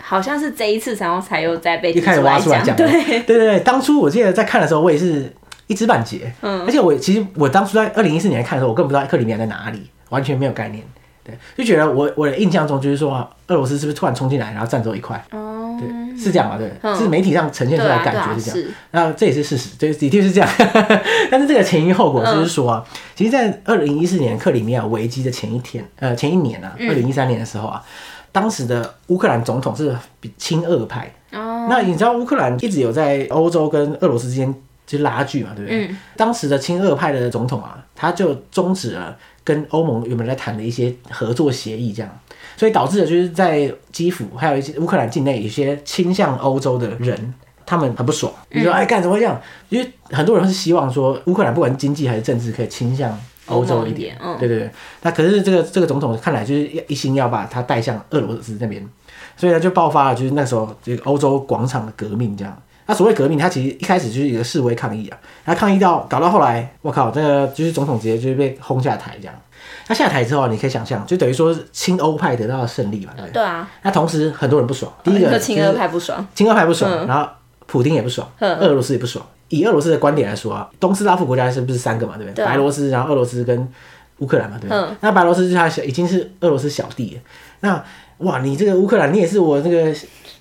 [0.00, 2.76] 好像是这一次然后才又在被一开始挖出来讲。
[2.76, 5.32] 对对对对，当初我记得在看的时候，我也是
[5.66, 6.32] 一知半解。
[6.42, 10.84] 嗯，而且我其实我当初在二零一四年看的时候，我根本不知道克里米亚在哪里，完全没有概念。
[11.24, 15.20] 对，就觉得我我的印象中就是说，俄罗斯是不是突然冲进来，然后占走一块？
[15.32, 16.56] 哦，对，是这样嘛？
[16.56, 18.70] 对，嗯、是媒体上呈现出来的感觉是这样。
[18.92, 20.48] 那、啊啊、这也是事实，对，的确是这样。
[21.28, 27.82] 但是这个前因后果就是说啊，嗯、其实，在二零一四年克里米亚危机的前一天，呃，前一年啊，二零一三年的时候啊，
[28.36, 29.96] 当时的乌克兰总统是
[30.36, 31.10] 亲俄派。
[31.32, 34.54] 哦，那你知道乌克兰一直有在欧洲跟俄罗斯之间
[34.86, 35.86] 就拉锯嘛，对不对？
[35.86, 39.16] 嗯、当时的亲俄派的总统啊，他就终止了。
[39.42, 42.18] 跟欧盟原本在谈的一些合作协议，这样，
[42.56, 47.32] 所以导致的就是在基辅还有一些乌克兰境内，有些倾向欧洲的人，
[47.64, 49.40] 他们很不爽，你说哎干什么会这样？
[49.68, 54.70] 因为很多人是希望说乌克兰不管经济还是政治可以倾向欧洲一点，嗯、对对对。
[55.02, 58.86] 那可是这个这个总统看来就是一心要把他带向俄罗斯那边，
[59.36, 62.62] 所以呢就爆发了就是那时候这个欧洲广场的革命这样。
[62.88, 69.34] 那所谓革命，他其实一开始就是一个示威抗议啊，他抗议到搞到后来，我靠，这个就是总统直接就是被轰下台这样。
[69.84, 73.42] 他下台之后，你可以想象，就等于说亲欧派得到了胜利嘛，对对？
[73.42, 73.68] 啊。
[73.82, 77.28] 那同时很多人不爽，第一个亲俄派不爽，亲俄派不爽，然后
[77.66, 79.24] 普丁也不爽，俄罗斯也不爽。
[79.48, 82.44] 以俄罗斯的观点来说啊，东斯拉夫国家是不是三个嘛，对不对？
[82.44, 83.68] 白罗斯，然后俄罗斯跟
[84.18, 84.84] 乌克兰嘛，对不对？
[85.00, 87.18] 那白罗斯是他小，已经是俄罗斯小弟。
[87.60, 87.82] 那
[88.18, 89.94] 哇，你这个乌克兰，你也是我这个。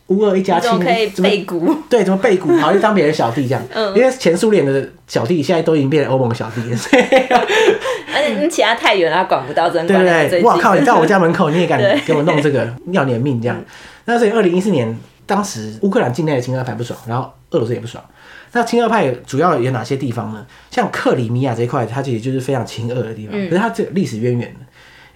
[0.10, 1.76] 乌俄一家亲，可以背骨？
[1.89, 2.56] 对，怎么背骨？
[2.58, 3.63] 好像当别人小弟这样。
[3.74, 7.02] 嗯，因为前苏联的小弟现在都已经变成欧盟小弟了，所以
[8.13, 9.96] 而且你其他太远了，他管不到，真的。
[9.96, 10.76] 对对对，哇靠！
[10.76, 13.60] 你到我家门口，你也敢 给我弄这个，要你的命这样。
[14.06, 18.04] 那所以二零一四年，当时乌克兰境内的亲俄派不爽，然后俄罗斯也不爽。
[18.56, 20.44] 那亲俄派主要有哪些地方呢？
[20.72, 23.38] 像克里米亚这一块，它其实就是非常亲俄的地方。
[23.50, 24.50] 可是它这个历史渊源，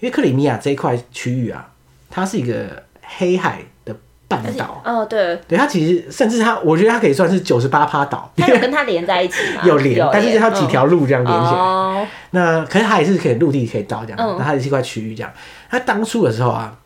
[0.01, 1.67] 因为克里米亚这一块区域啊，
[2.09, 3.95] 它是一个黑海的。
[4.29, 8.31] 半岛哦，对，对，它其实甚至它，我觉得它可以算是九十八趴岛。
[8.37, 9.61] 它有跟它连在一起吗？
[9.65, 12.07] 有连，但是它几条路这样连起来。
[12.29, 15.33] 那可是它也是可以陆地可以到这样，那它也是一块区域这样。
[15.67, 16.77] 它当初的时候啊，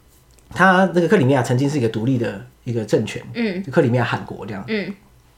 [0.54, 4.94] 它那个克里米亚曾经是一个独立的一个政权，嗯，克里米亚汗国这样，嗯。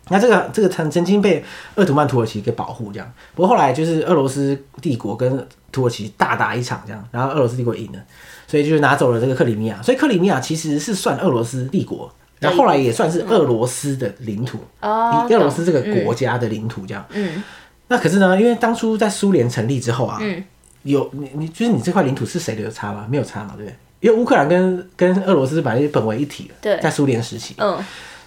[0.10, 1.44] 那这个这个曾曾经被
[1.76, 8.00] 鄂图曼土耳其给保护这样，不过后来就是俄罗斯帝国跟土耳其大打一场这样，然后俄罗斯帝国赢了。
[8.48, 17.04] 所以就是拿走了这个克里米亚，所以克里米亚其实是算俄罗斯帝国，然后后来也算是俄罗斯的领土，哦，俄罗斯这个国家的领土这样。
[17.10, 17.44] 嗯，
[17.88, 20.44] 那可是呢，因为当初在苏联成立之后啊，嗯，
[20.84, 23.08] 有你你就是你这块领土是谁的有差吗？
[23.10, 23.76] 没有差嘛，对不对？
[24.02, 27.84] 因为乌克兰跟跟俄罗斯本来就本为一体了，对，在苏联时期，嗯，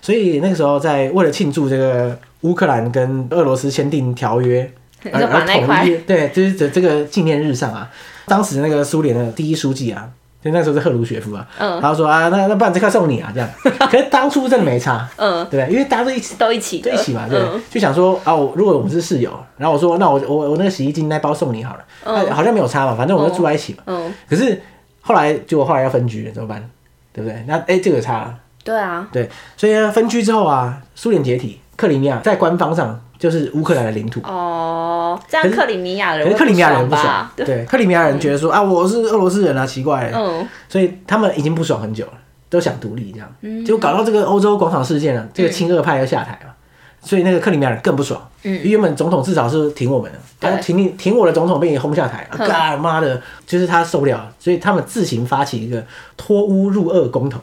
[0.09, 4.67] 所以那个时候在为了庆祝这个乌克兰跟俄罗斯签订条约
[5.13, 7.91] 而而统一， 对，就是这这个纪念日上啊。
[8.25, 10.09] 当时那个苏联的第一书记啊，
[10.43, 13.47] 就那时候是赫鲁雪夫啊，嗯，他说啊，那那不然这块送你啊，这样。
[13.91, 24.11] 可是当初真的没差，嗯，对，因为大家都一起都一起都一起嘛，对，就想说啊，我如果我们是室友，然后我说那我我我那个洗衣机那包送你好了，嗯，好像没有差嘛，反正我们就住在一起嘛，嗯。
[24.27, 24.59] 可是
[25.03, 26.67] 后来结果后来要分居了，怎么办？
[27.13, 27.45] 对不对？
[27.47, 34.21] 那哎，这个差了，对啊，对，所以呢分居之后啊，苏联解体，克里米亚在官方上就是乌克兰的领土。
[34.23, 37.33] 哦，这样克里米亚人可是克里米亚人不爽吧？
[37.37, 40.13] 对，克里米亚人觉得说、嗯、啊，我是俄罗斯人啊，奇怪。
[40.15, 42.13] 嗯，所以他们已经不爽很久了，
[42.51, 43.35] 都想独立这样。
[43.41, 46.55] 嗯，就搞到这个欧洲广场事件了，这个亲俄派要下台了，
[47.01, 48.21] 所以那个克里米亚人更不爽。
[48.43, 55.83] 嗯，因为原本总统至少是挺我们的，他挺你挺我的总统被你轰下台了，干妈的，就是他受不了，所以他们自行发起一个
[56.17, 57.41] 脱乌入俄公投。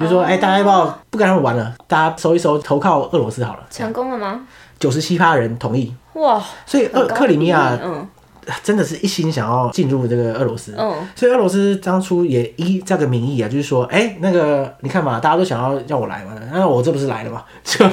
[0.00, 1.74] 就是说，哎、欸，大家要不要不跟他们玩了？
[1.86, 3.60] 大家收一收，投靠俄罗斯好了。
[3.70, 4.40] 成功了吗？
[4.78, 5.94] 九十七趴人同意。
[6.14, 6.42] 哇！
[6.64, 8.08] 所以俄克里米亚，嗯，
[8.62, 10.74] 真的是一心想要进入这个俄罗斯。
[10.78, 11.06] 嗯。
[11.14, 17.44] 所以俄罗斯当初也依这个名义啊，就是说，哎、欸，那个你看嘛，大家都想要让我来嘛，那我这不是来了嘛？
[17.62, 17.86] 就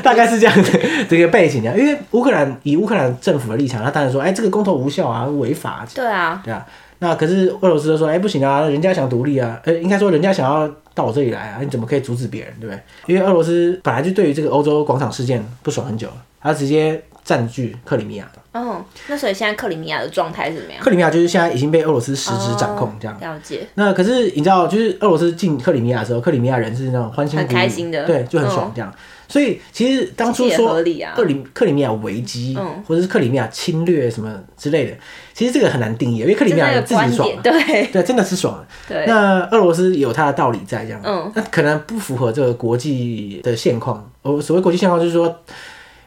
[0.00, 0.70] 大概是这样的
[1.08, 1.74] 这个背景啊。
[1.76, 5.84] 因为乌克兰以乌克兰政府的立场，他当然说，哎、欸，这个公投无效啊，违法。
[5.92, 6.40] 对啊。
[6.44, 6.64] 对啊。
[7.00, 12.80] 那可是俄罗斯就说，哎、不行啊，人家想独立啊，呃，应该说人家想要到我这里来啊，你怎么可以阻止别人，对不对？
[13.06, 18.30] 因为俄罗斯本来就对于这个欧洲广场事件不爽很久了，他直接占据克里米亚。
[18.52, 20.82] 哦，那所以现在克里米亚的状态是怎么样？
[20.82, 23.20] 克里米亚就是现在已经被俄罗斯实质掌控，这样、哦。
[23.20, 23.66] 了解。
[23.74, 28.90] 那可是你知道，就是俄罗斯进克里米亚的时候，克里米亚人是那种欢欣鼓舞，很开心的，对，就很爽这样。
[28.90, 28.98] 嗯
[29.30, 30.82] 所以其实当初说
[31.14, 34.96] 克里克里米亚危机，或者是克里米亚侵略什么之类的，
[35.32, 38.66] 其实这个很难定义，因为克里米亚人自己爽， 对对，真的是爽。
[38.88, 44.10] 对，那俄罗斯有它的道理在这样，嗯，那可能不符合这个国际的现况。
[44.22, 45.32] 哦，所谓国际现况就是说，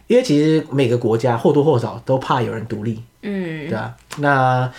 [0.08, 3.96] 因为其实每个国家或多或少都怕有人独立，嗯，对啊。
[4.18, 4.72] 那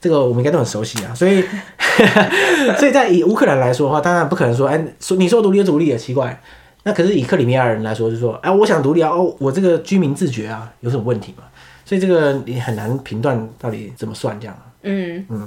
[0.00, 1.44] 这个我们应该都很熟悉啊，所以
[2.78, 6.40] 所以在以乌克兰来说的话，当然不可能说，哎，说你说独立就独立也奇怪。
[6.82, 11.44] 那可是以克里米亚人来说，就是说，哎，我想独立啊，哦，我这个居民自觉啊，有什么问题吗？
[11.84, 14.58] 所以这个你很难评断到底怎么算这样。
[14.82, 15.46] 嗯嗯，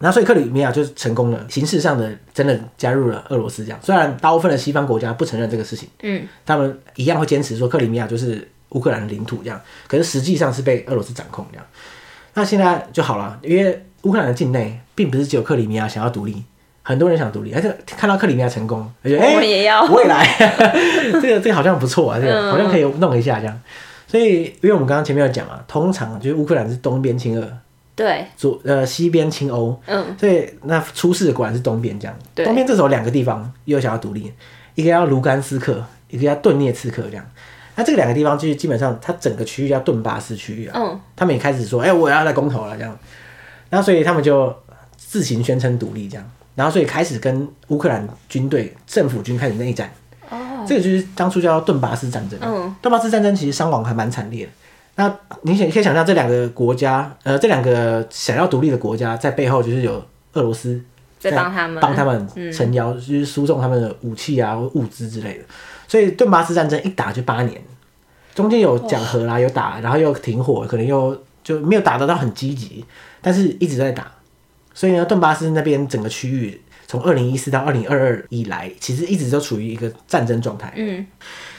[0.00, 3.78] 那所以克里米亚就是成功了，形式上的真的加入了俄罗斯这样。
[3.80, 11.66] 虽然大部分的西方国家不承认这个事情，嗯，他们一样会坚持说克里米亚就是乌克兰的领土这样，可是实际上是被俄罗斯掌控这样。
[12.34, 16.44] 那现在就好了，因为乌克兰的境内并不是只有克里米亚想要独立。
[16.86, 20.22] 很多人想独立，而且看到克里米亚成功，我觉得哎，我也要，我也来，
[21.12, 23.60] 这个这个好像不错啊，这个好像可以弄一下这样。
[24.06, 27.50] 所以，因为我们刚刚前面有讲嘛，通常就是乌克兰是东边亲俄，
[27.96, 32.14] 对，左呃西边亲欧，嗯，所以那出事的果然是东边这样。
[32.34, 34.30] 东边这时候两个地方又想要独立，
[34.74, 37.24] 一个叫卢甘斯克，一个叫顿涅茨克这样。
[37.76, 42.98] 那这个两个地方就是基本上它整个区域叫顿巴斯区域啊，嗯，他们也开始说，哎，我要来公投了这样，
[43.70, 44.54] 然后所以他们就
[44.96, 46.30] 自行宣称独立这样。
[46.56, 49.90] 然后，所以开始跟乌克兰军队、政府军开始内战。
[50.30, 52.38] 哦，这个就是当初叫顿巴斯战争。
[52.40, 54.52] 嗯，顿巴斯战争其实伤亡还蛮惨烈的。
[54.94, 60.00] 那你想，可以想象这两个国家，呃，这两个想要独立的国家在背后就是有
[60.34, 60.80] 俄罗斯
[61.18, 65.44] 在帮他们帮他们撑腰，嗯、就是输送他们的武器啊、物资之类的。
[65.86, 67.60] 所以顿巴斯战争一打就八年，
[68.34, 72.84] 中间有讲和啦，有打，然后又停火，可能又就没有打得到很积极，
[73.20, 74.10] 但是一直在打。
[74.72, 80.72] 所以呢，顿巴斯那边整个区域，从二零一四到二零二二以来，其实一直都处于一个战争状态。
[80.76, 81.06] 嗯，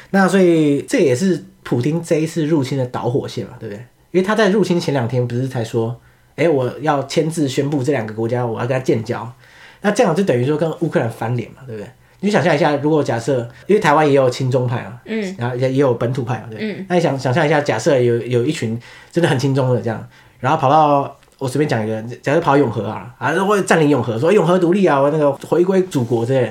[0.09, 3.85] 那所以这也是普京这一次入侵的导火线嘛，对不对？
[4.11, 5.99] 因为他在入侵前两天不是才说，
[6.35, 9.31] 哎、欸，我要签字宣布这两个国家我要跟他建交，
[9.81, 11.89] 那这样就等于说跟乌克兰翻脸嘛，对不对？
[12.21, 18.79] 你想象一下，如果假设，因为台湾也有亲中派啊，嗯，然后也也有本土派嘛，对，嗯，那你想想象一下，假设有有一群
[19.11, 20.07] 真的很亲中的这样，
[20.39, 21.15] 然后跑到。
[21.37, 26.47] 我随便讲一个，假设跑永和啊，啊，会占领永和，说永和独立啊，我那个回归祖国之类的。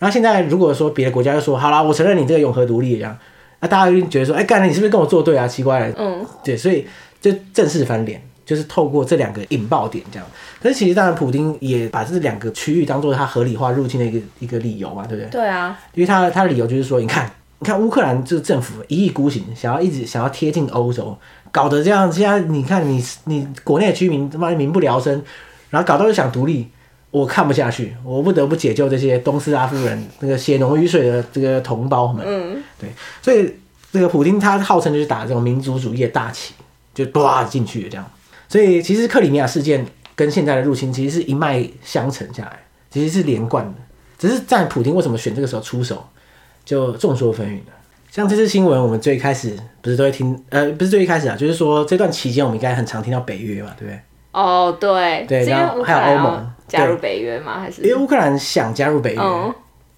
[0.00, 3.16] 然后现在如果说别的国家就说好了，我承认你这个永和独立一样，
[3.60, 5.46] 那大家就觉得说，哎，干了，你是不是跟我作对啊？
[5.46, 6.84] 奇怪了，嗯，对，所以
[7.20, 10.28] 就正式翻脸，就是透过这两个引爆点这样。
[10.66, 15.30] 可是其实当然，普丁也把这两个区域当做他合理化入侵的一个一个理由嘛，对不对？
[15.30, 21.16] 对啊，因为他他的理由就是说，你看，你看乌克兰这个政府一意孤行，想要一直想要贴近欧洲。
[21.52, 25.22] 搞得这样，现在你看你你国内的居民他妈民不聊生，
[25.70, 26.66] 然后搞到又想独立，
[27.12, 32.26] 我看不下去，我不得不解救这些东斯拉夫人那个血浓于水的这个同胞们。
[32.26, 32.90] 嗯，对，
[33.22, 33.54] 所以
[33.92, 36.54] 这个普京他号称就是打这种民族主义的大旗，
[36.92, 38.04] 就哗进去了这样。
[38.48, 42.58] 所以其实克里米亚事件跟现在的入侵其实是一脉相承下来，
[42.90, 43.74] 其实是连贯的。
[44.18, 46.04] 只是在普京为什么选这个时候出手，
[46.64, 47.72] 就众说纷纭了。
[48.10, 54.00] 像这次新闻，我们最开始不是都会听，呃，不是最一开始啊，就是说这段期间我们应该很常听到北约嘛，对不对？
[54.32, 57.60] 哦，对，对，然后还有欧盟加入北约吗？
[57.60, 59.20] 还是因为乌克兰想加入北约？
[59.20, 59.54] 嗯、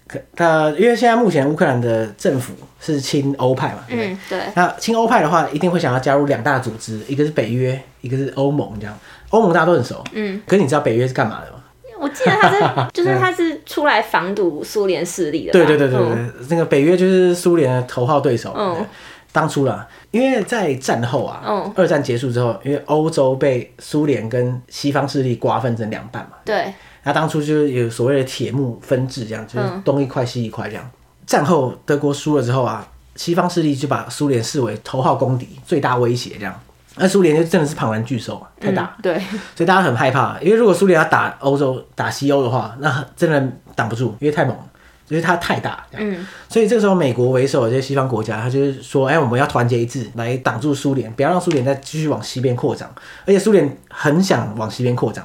[0.08, 4.12] 可他因为现在目前乌克兰的政府是亲欧派嘛，对不对？
[4.12, 4.40] 嗯、对。
[4.56, 8.98] 那亲欧派的话，一定会想要加入两大组织，一个是北约，一个是欧盟，这样。
[9.30, 10.40] 欧盟大家都很熟，嗯。
[10.46, 11.58] 可是你知道北约是干嘛的吗？
[12.00, 15.52] 我记得他是， 就是他是出来防堵苏联势力的。
[15.52, 18.54] 对对对对对，嗯、那个北约就是苏联的头号对手。
[18.56, 18.86] 嗯。
[19.30, 30.90] 当初啦，因为在战后啊，嗯二战结束之后，因为欧洲被苏联跟西方势力瓜分成两半嘛，对，那当初就是有所谓的铁幕分治，这样就是东一块西一块这样。
[31.26, 36.60] 战后德国输了之后啊，西方势力就把苏联视为头号公敌、最大威胁这样。
[36.98, 39.18] 那苏联就真的是庞然巨兽啊，太大，嗯，对，
[39.54, 40.38] 所以大家很害怕。
[40.40, 44.64] 因为如果苏联要打欧洲、打西欧的话，那真的挡不住，因为太猛了，
[45.08, 45.84] 因为它太大。
[45.92, 52.88] 嗯，所以这个时候美国为首的这些西方国家，他就是说，哎，我们要团结一致来挡住苏联，不要让苏联再继续往西边扩张。
[53.24, 55.24] 而且苏联很想往西边扩张，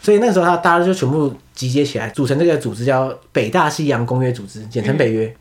[0.00, 5.26] 所以那个时候他大家就全部集结起来，组成这个组织叫北大西洋公约组织，简称北约。
[5.26, 5.36] 嗯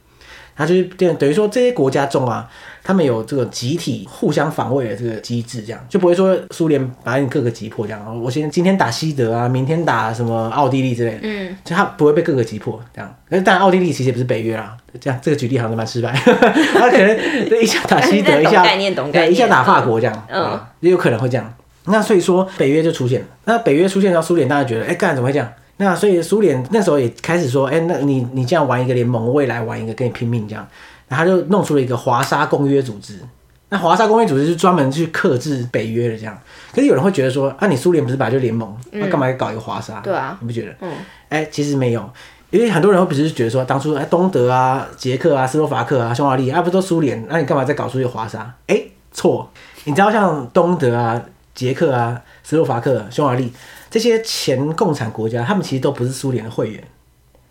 [0.55, 2.49] 他就是等等于说这些国家中啊，
[2.83, 8.21] 他们有这个集体互相防卫的这个机制，这样就不会说苏联把你各个击破这样。
[8.21, 13.15] 我先今天打西德啊，明天打什么奥地利之类的，嗯，就他不会被各个击破这样。
[13.29, 16.11] 但是当然奥地利其实也不是北约啦，这样这个举例好像蛮失败。
[16.11, 18.63] 他可能一下打西德，一下
[19.11, 21.53] 对，一下打法国这样，嗯，也有可能会这样。
[21.85, 23.27] 那所以说北约就出现了。
[23.45, 25.51] 那北约出现之后，苏联当然觉得，哎，干怎么会这样？
[25.77, 30.65] 那所以苏联那时候也开始说，哎、欸，那你你这样玩一个联盟，未来玩一个跟你拼命这样，
[31.07, 33.19] 然后他就弄出了一个华沙公约组织。
[33.69, 36.37] 那华沙公约组织是专门去克制北约的这样。
[36.71, 39.99] 可是有人会觉得说，啊，你苏联不是本来就联盟，那干嘛要搞一个华沙？
[40.01, 40.75] 对啊，你不觉得？
[40.81, 40.91] 嗯，
[41.29, 42.07] 哎、欸，其实没有，
[42.51, 48.41] 因为很多人会不是觉得说，当初哎东德啊、捷克啊、斯洛伐克啊、匈牙利啊不都苏联，那你干嘛再搞出一个华沙？
[48.67, 49.49] 哎、欸，错，
[49.85, 51.19] 你知道像东德啊、
[51.55, 53.51] 捷克啊、斯洛伐克、匈牙利。
[53.93, 56.83] 这些前共产国家，他们其实都不是苏联的会员，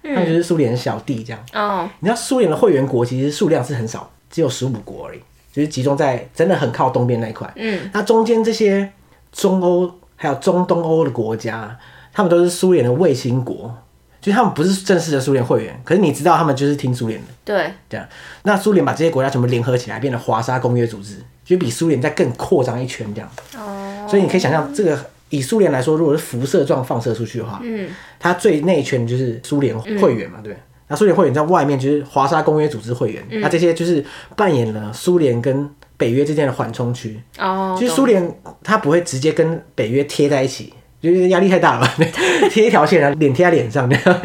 [0.02, 1.40] 嗯、他们就是苏联的小弟这样。
[1.52, 5.20] 哦，你知道苏联的会员国其实数量是很少，只有十五国而已，
[5.52, 7.48] 就是集中在真的很靠东边那一块。
[7.54, 8.90] 嗯，那中间这些
[9.30, 11.78] 中欧还有中东欧的国家，
[12.12, 13.72] 他们都是苏联的卫星国，
[14.20, 17.28] 就是他们不是正式的苏联会员，可是你知道他们就是听苏联的。
[17.44, 18.04] 对，这样。
[18.42, 23.30] 那苏联把这些国家全部联合起来，变成华沙公约组织，就比苏联再更扩张一圈这样。
[23.56, 25.11] 哦，所以你可以想象这个。
[25.32, 27.88] 以苏联来说，如果是辐射状放射出去的话，嗯，
[28.20, 30.56] 它最内圈就是苏联会员嘛，嗯、对。
[30.88, 34.04] 那苏联会员在外面就是华沙公约组织会员，嗯、那这些就是
[34.36, 37.18] 扮演了苏联跟北约之间的缓冲区。
[37.38, 41.94] 哦，其实苏联它不会直接跟北约贴在一起，就是压力太大了吧？
[42.52, 44.20] 贴一条线，然后脸贴在脸上，这样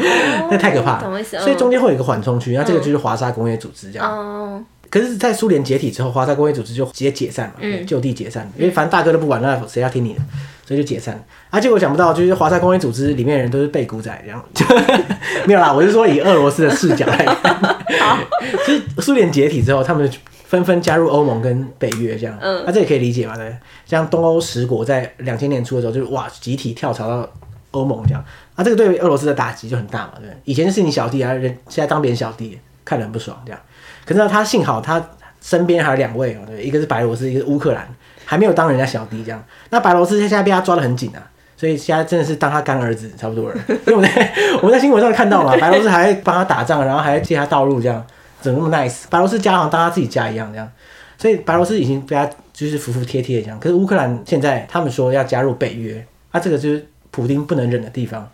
[0.50, 1.24] 那太可怕了。
[1.24, 4.06] 所以中间会有一个缓冲区，那这个就是华沙公约组织这样。
[4.06, 4.62] 哦。
[4.90, 10.20] 可是，在苏联解体之后，华沙公约组织就直接解散嘛，嗯、就地解散，因为反正大哥都不管，那谁要听你的，
[10.68, 11.18] 所以就解散。
[11.48, 14.44] 啊，结果想不到，就是华沙公约组织里面的人都是背骨仔，这样
[15.48, 15.72] 没有啦。
[15.72, 18.18] 我是说，以俄罗斯的视角来看，好
[18.66, 20.10] 就是苏联解体之后，他们
[20.44, 23.56] 纷纷加入欧盟跟北约，这样，嗯，那、啊、这也可以理解嘛，对。
[23.86, 27.26] 像东欧十国在两千年初的时候，就是哇，集体跳槽到
[27.70, 28.22] 欧盟这样，
[28.54, 30.28] 啊，这个对俄罗斯的打击就很大嘛，对。
[30.44, 33.60] 以前是你小弟啊，人现在当别人小弟，看得很不爽，这样。
[34.04, 35.02] 可是呢他幸好他
[35.40, 37.88] 身边还有两位哦，对，一个是白罗斯，一个是乌克兰，
[38.30, 39.42] 还没有当人家小弟这样。
[39.70, 41.24] 那白罗斯现在被他抓得很紧啊，
[41.56, 43.56] 所以现在真的是当他干儿子差不多了。
[43.86, 48.04] 因为我在 我们在新闻上看到嘛，白罗斯还帮他打仗，然后还借他道路这样，
[48.42, 49.04] 怎么那么 nice？
[49.08, 50.70] 白罗斯家好像当他自己家一样这样，
[51.16, 53.58] 所以白罗斯已经被他就是服服帖帖这样。
[53.58, 58.30] 可是乌克兰现在他们说要加入北约，啊，这个就是普丁不能忍的地方，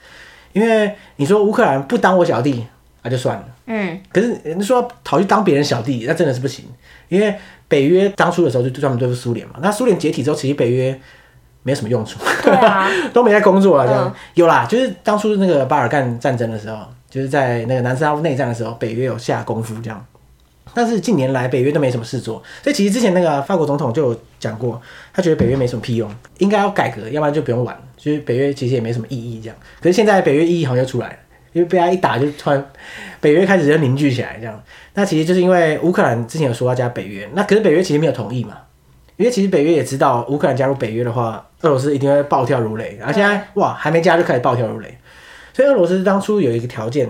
[0.53, 2.67] 因为你说乌克兰不当我小弟。
[3.07, 6.65] 那、啊、就算了，嗯，可是你说跑去当别人小弟，那真的是不行，
[7.11, 7.35] 因为
[7.75, 10.97] 北约当初的时候就专门对付苏联嘛，那苏联解体之后，其实北约
[11.65, 16.79] 没有什么用处，对啊， 都没在工作了，这样、嗯、有啦，就是当初那个巴尔干战争的时候，
[17.11, 20.07] 就是在那个南斯拉夫内战的时候，北约有下功夫这样，
[20.73, 24.81] 但是近年来北约都没什么事做，所以其实之前那个法国总统就有讲过，
[25.13, 26.09] 他觉得北约没什么屁用，
[26.39, 31.17] 应该要改革，要不然就不用玩，就是北约其实也没什么意义这样，可是现在北约意义好像又出来了。
[31.55, 32.71] 因为被他一打，就突然
[33.21, 34.63] 北约开始就凝聚起来，这样。
[34.93, 38.59] 那其实就是因为乌克兰之前有说要加北约，那可是北约其实没有同意嘛。
[39.17, 42.99] 因为其实北约也知道乌克兰加入北约的话，俄罗斯一定会暴跳如雷。
[43.01, 44.99] 而现在哇，还没加就开始暴跳如雷。
[45.53, 47.09] 所以俄罗斯当初有一个条件，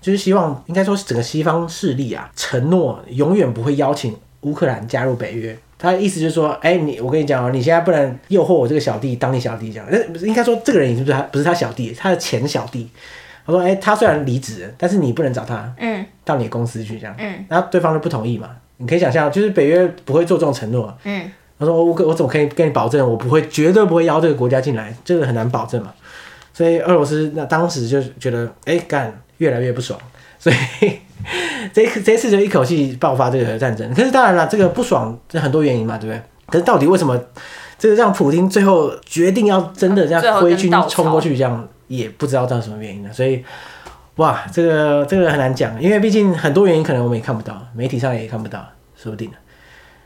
[0.00, 5.56] 就是希望应该说整个西方势力啊，承诺永远不会邀请乌克兰加入北约。
[5.78, 9.86] 他的意思就是说，哎，你我跟你讲哦，你现在不能诱惑我这个小弟当你小弟这样。
[9.88, 12.90] 那应该说这个人已经不是他，不是他小弟，他的前小弟。
[13.50, 18.50] 他说：“哎、欸，他虽然离职，但是你不能找他，嗯，到你的公司去这样，嗯，然后对方就不同意嘛。
[18.76, 21.30] 你可以想象，就是北约不会做这种承诺，嗯。
[21.58, 25.92] 他说：我我怎么可以跟你保证，我不会，绝对不会邀这个国家进来，这个很难保证嘛。
[26.54, 30.00] 所以俄罗斯那当时就觉得，哎、欸，干越来越不爽，
[30.38, 30.56] 所以
[31.70, 33.92] 这这次就一口气爆发这个战争。
[33.94, 36.22] 可是当然了，这个不爽这很多原因嘛，对不对？
[36.46, 37.20] 可是到底为什么
[37.78, 43.44] 这个让普京最后决定要真的这样挥军冲过去这样？”也不知道到什么原因了，所以，
[44.14, 48.64] 哇，这个这个很难讲，因为毕竟很多原因可能我们也看不到，媒体上也看不到，
[48.94, 49.36] 说不定的。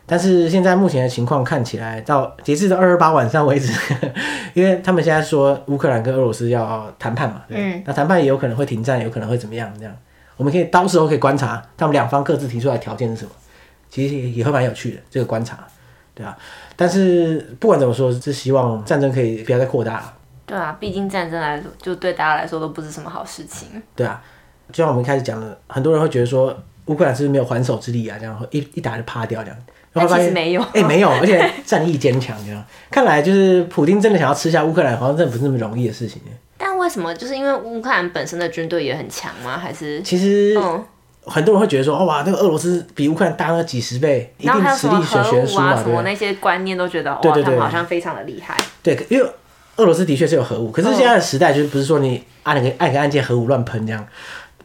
[0.07, 3.71] 但是现在目前的情况看起来，到截至到二二八晚上为止，
[4.55, 9.71] 因为他们现在说乌克兰跟俄罗斯要谈判嘛，嗯，那谈判也有可能会停战，有可能会怎么样？
[9.79, 9.95] 这样，
[10.39, 13.31] 我们可以到时候可以观察他们两方各自提出来的条件是什么，
[13.91, 15.67] 其实也会蛮有趣的这个观察，
[16.15, 16.35] 对啊。
[16.77, 20.15] 但是不管怎么说，是希望战争可以不要再扩大了。
[20.47, 23.83] 对啊，毕竟战争来说，就对大家来说都不是什么好事情。
[23.95, 24.23] 对啊，
[24.73, 28.17] 就像我们一开始讲的，很多人会觉得说乌克兰是不是没有还手之力啊？
[28.19, 29.57] 这样一一打就趴掉这样。
[29.97, 32.65] 但其实没有，哎、欸，没有，而且战役坚强这样。
[32.91, 36.21] 看来就是普丁真的想要吃下乌克兰，好像真的不是那么容易的事情。
[36.59, 37.15] 但为什么？
[37.15, 39.57] 就是因为乌克兰本身的军队也很强吗？
[39.57, 40.85] 还是其实，嗯，
[41.25, 48.57] 很多人会觉得说，哦哇，那个俄罗斯比乌克兰大了几十倍，一定实力悬殊嘛，什么那些观念都觉得，哇，他们好像非常的厉害。
[48.83, 49.31] 对，因为
[49.77, 54.07] 俄罗斯的确是有核武，可是现在的时代就是不是说你按个按个按键核武乱喷这样。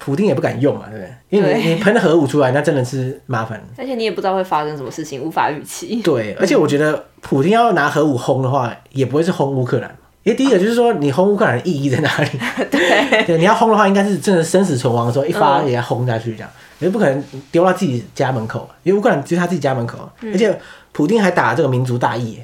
[0.01, 1.13] 普丁也不敢用嘛，对不对？
[1.29, 3.61] 因为你喷核武出来，那真的是麻烦。
[3.77, 6.01] 而且你也不知道会发生什么事情，无法预期。
[6.01, 9.93] 对，而且我觉得普丁要拿核武轰的话，也不会是轰乌克兰。
[10.23, 12.29] 因为第一个就是说，你轰乌克兰的意义在哪里？
[12.71, 20.57] 对，对，你要轰的话，应该是真的生死存亡的时候，一发也要轰下去，这样，你就不可能丢到自己家门口，因为乌克兰就是他自己家门口，而且
[20.93, 22.39] 普丁还打这个民族大义。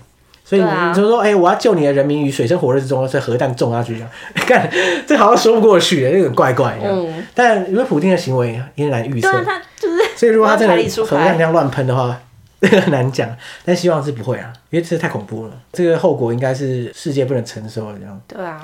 [0.45, 4.09] 所以你就说，哎、欸，我要救你的人民于水深火热之中，所以核弹种下去这样，
[4.47, 4.69] 看
[5.07, 6.87] 这好像说不过去，有点怪怪的。
[6.87, 7.25] 嗯。
[7.33, 9.97] 但因为普丁的行为也难预测，他就是。
[10.15, 12.15] 所以如果 他真的核弹这样乱喷的话，
[12.61, 13.35] 这个难讲。
[13.65, 18.21] 但希望是不会啊，因为这太恐怖了，这个后果应该是世界不能承受的这样。
[18.27, 18.61] 对啊。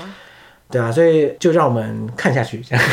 [0.70, 2.86] 对啊，所以就让我们看下去，这样，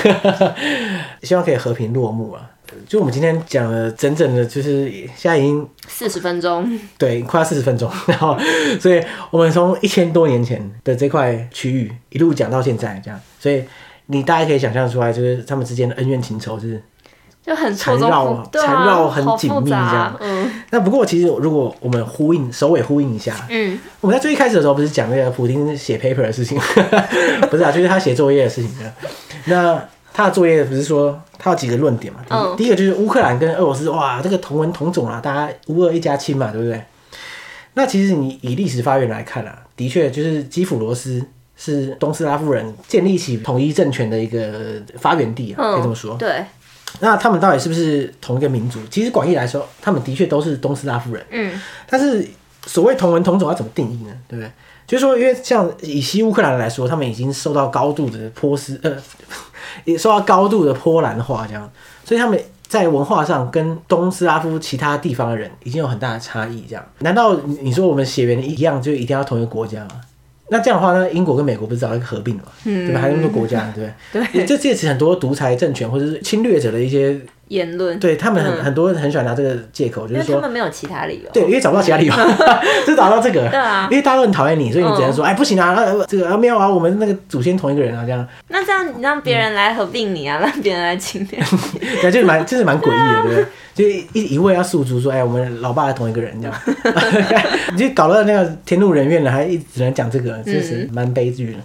[1.23, 2.43] 希望可以和平落幕啊。
[2.87, 7.91] 就我们今天讲了整整的，就是现在已经四十分钟，对，快要四十分钟。
[8.07, 8.37] 然后，
[8.81, 13.65] 所以我们从一千多年前的这块区域一路讲到现在，这样，所以
[14.07, 16.83] 你大家可以想象出来，就是他们之间的恩怨情仇是
[17.43, 20.17] 就很缠绕、缠绕很紧密这样。
[20.21, 20.51] 嗯。
[20.71, 26.59] 那不过其实如果我们呼应首尾呼应一下，嗯，我们在最一开始的时候不是讲那个普丁写 paper 的事情，
[27.51, 28.71] 不是啊，就是他写作业的事情。
[29.47, 29.83] 那
[30.19, 31.23] 他的作业不是说。
[31.41, 32.21] 他有几个论点嘛？
[32.29, 36.83] 第一，第一个就是乌克兰跟俄罗斯，哇，这个同文同种啊，大家乌俄一家亲嘛，对不对？
[37.75, 41.25] 那其实你以历史发源来看啊，的确就是基辅罗斯
[41.57, 46.17] 是东斯拉夫人建立起统一政权的一个发源地啊，可以这么说。
[46.17, 46.45] 对。
[46.99, 48.81] 那他们到底是不是同一个民族？
[48.91, 51.25] 其实广义来说，他们的确都是东斯拉夫人。
[51.31, 51.61] 嗯。
[51.89, 52.27] 但是
[52.67, 54.13] 所谓同文同种要怎么定义呢？
[54.27, 54.51] 对不对？
[54.89, 58.97] 就是说，因为像以西乌克兰来说，他们已经受到高度的波斯呃。
[59.85, 61.71] 也受到高度的波兰化，这样，
[62.05, 66.65] 所以他们在文化上跟东斯拉夫其他地方的人已经有很大的差异。
[66.69, 70.01] 这样，难道你说我们血缘一样就一定要同一个国家吗？
[70.51, 72.53] 那这样的话，呢英国跟美国不是早就合并了吗？
[72.65, 73.01] 嗯，对吧？
[73.01, 74.27] 还有那么多国家，对不对？
[74.33, 77.21] 对，这借此很多独裁政权或者是侵略者的一些。
[77.49, 82.15] 言论对他们很、嗯、很多人很喜欢拿这个借口，就是说他们没有其他理由，对，因为找不到其他理由，
[82.87, 85.75] 就找到这个，对啊，因为大家都很讨厌你，所以你只能说，嗯、哎，不行啊，
[86.07, 88.27] 这个啊没有啊，我们那个祖先同一个人啊，这样。
[88.49, 93.47] 那这样你让别人来合并你啊，嗯、让别人来侵略你， 对，就是蛮，就是蛮诡异的，对不对？
[93.79, 96.61] 就一一味要诉诸说，哎，我们老爸是同一个人这样，
[97.73, 101.59] 你就搞到那个天怒人怨了，还一直只能讲这个，就是蛮悲剧的，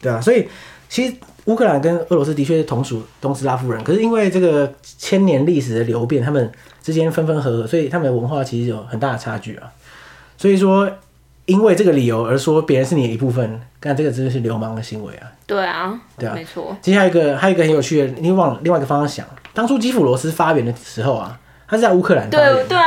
[0.00, 0.48] 对啊，所以
[0.88, 1.14] 其实。
[1.48, 9.72] 乌克兰跟俄罗斯的确是同属东斯拉夫人，可是因为这个千年历史的流变，他们之间分分合合，所以他们的文化其实有很大的差距啊。
[10.36, 10.90] 所以说，
[11.46, 15.26] 因为这个理由而说别人是你的一部分，干这个真的是流氓的行为啊！
[15.46, 16.76] 对啊，对啊，没错。
[16.82, 21.40] 接下来一个还有一个很有趣的，你往另外一个方向想，当初基辅罗斯发源的时候啊。
[21.70, 22.84] 他是在乌克兰，对对啊，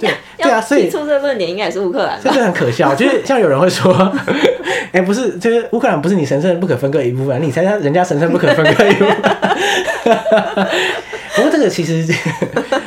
[0.00, 2.92] 对对啊，所以出这个论点应该也是乌克兰，这是很可笑。
[2.92, 3.94] 就是像有人会说，
[4.92, 9.16] 哎、欸，不是，就是乌克兰不是你神圣不可分割一部分，你才是人家神圣不可分割一部分。
[11.36, 12.06] 不过这个其实，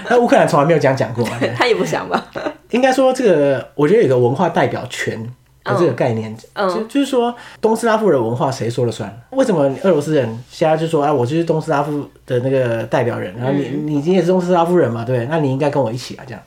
[0.10, 2.26] 那乌克兰从来没有这样讲过， 他也不想吧？
[2.72, 5.30] 应该说，这个我觉得有一个文化代表权。
[5.78, 9.22] 这个概念，嗯，就就是说，东斯拉夫人文化谁说了算？
[9.30, 16.42] 为什么俄罗斯人现在就说，哎，我就是东斯拉夫的那个代表人，然后你你你也是东斯拉夫人嘛，对，那你应该跟我一起啊，这样。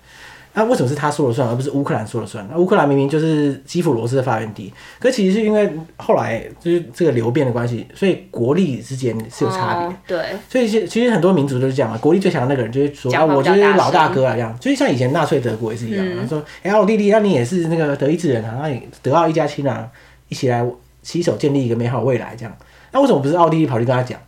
[0.54, 2.46] 那为什么是他说了算，而不是乌克兰说了算？
[2.50, 9.96] 那乌克兰明明就是基辅罗斯的发源地，可其实是因为后来就是这个流变的关系，所以国力之间是有差别。
[10.06, 14.54] 对，所以其实很多民族都是这样嘛，国力最强的那个人就会说啊，我就是老大哥啊，这样。
[14.60, 19.88] 就是像以前纳粹德国也是一样，他说，哎，奥地利，那你也是那个德意志人啊，那你德奥一家亲啊，
[20.28, 20.62] 一起来
[21.02, 22.54] 携手建立一个美好未来，这样。
[22.92, 24.20] 那为什么不是奥地利跑去跟他讲？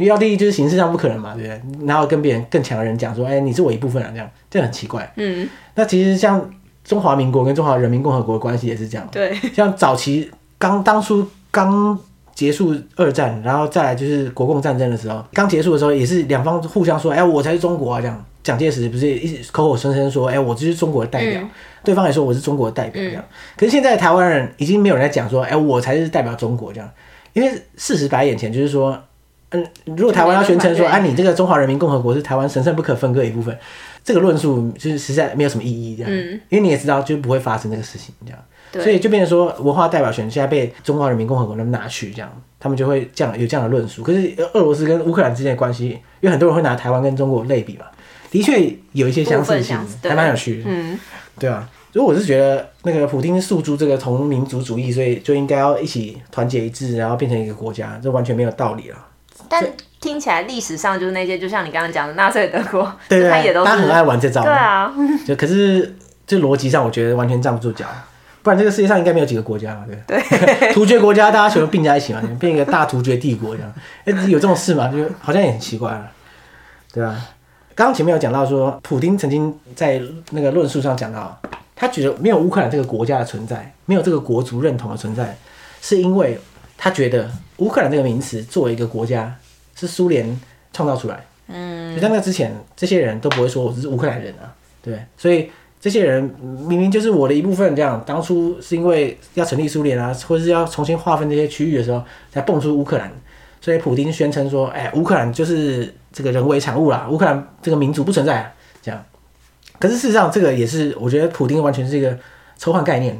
[0.00, 1.86] 因为奥地利就是形式上不可能嘛，对不对？
[1.86, 5.12] 然后跟别人更强的人讲说，哎，你是我一部分啊，这样，这样很奇怪。
[5.16, 6.50] 嗯，那其实像
[6.82, 9.06] 中华民国跟中华人民共和国的关系也是这样。
[9.12, 11.98] 对，像早期刚当初刚
[12.34, 18.24] 结束二战，然后再来就是国共战争的时候，刚结束的时候也是两方互相说，哎，我才是中国啊，这样。
[18.42, 21.50] 蒋介石不是一直口口声声说，哎、欸，我就是中国的代表，嗯、
[21.84, 23.22] 对方也说我是中国的代表这样。
[23.22, 26.90] 嗯、可是现在台湾人已经没有人在讲说，哎、欸，我才是代表中国这样，
[27.34, 28.98] 因为事实摆在眼前，就是说，
[29.50, 33.56] 嗯，如果台湾要宣称说，哎、啊，你这个中华人民共和国是台湾神圣不可分割一部分，
[34.04, 36.12] 这个论述就是实在没有什么意义这样。
[36.12, 38.38] 嗯、因为你也知道，就不会发生这个事情这样。
[38.72, 42.30] 所以就变成说，文化代表权现在被中华人民共和国那边拿去，这样
[42.60, 44.04] 他们就会这样有这样的论述。
[44.04, 45.88] 可是俄罗斯跟乌克兰之间的关系，
[46.20, 47.86] 因为很多人会拿台湾跟中国类比嘛，
[48.30, 50.64] 的确有一些相似性，还蛮有趣的。
[50.68, 50.96] 嗯，
[51.40, 51.68] 对啊。
[51.92, 58.96] 所以我是觉得那个普京诉诸这个同民族主义，所以就应该要一起团结一致，然后变成一个国家，这完全没有道理了。
[59.50, 59.62] 但
[60.00, 64.42] 听起来历史上就是那些，就像你刚刚讲的纳粹德国，对对，他也都他很爱玩这招。
[64.42, 64.90] 对啊，
[65.26, 65.94] 就可是
[66.26, 67.84] 这逻辑上，我觉得完全站不住脚。
[68.42, 70.72] 不然这个世界上应该没有几个国家嘛，对对？
[70.72, 73.70] 突厥国家大家全部并在一起嘛，变一个大突厥帝国这样。
[74.06, 74.88] 哎、欸，有这种事吗？
[74.88, 76.10] 就好像也很奇怪了，
[76.94, 77.14] 对啊？
[77.74, 81.38] 刚刚前面有讲到说，普丁曾经在那个论述上讲到，
[81.76, 85.36] 他觉得没有乌克兰这个国家的存在，没有这个国族认同的存在，
[85.82, 86.38] 是因为
[86.82, 89.36] 他觉得乌克兰这个名词作为一个国家
[89.76, 90.40] 是苏联
[90.72, 91.22] 创造出来。
[91.48, 94.48] 嗯，就在那之前，这些人都不会说我是乌克兰人啊，
[94.82, 95.50] 对，所以。
[95.82, 96.22] 这些人
[96.68, 103.10] 明明就是我的一部分，这样当初是因为要成立苏联啊，或者是要重新划分这些区域的时候，才蹦出乌克兰。
[103.62, 108.52] 所以普丁宣称说：“哎，乌克兰就是这个人为产物啦，乌克兰这个民族不存在啊。”
[108.82, 109.02] 这样。
[109.78, 112.14] 可是事实上，这个也是我觉得普丁完全是一个
[112.58, 113.14] 抽换概念，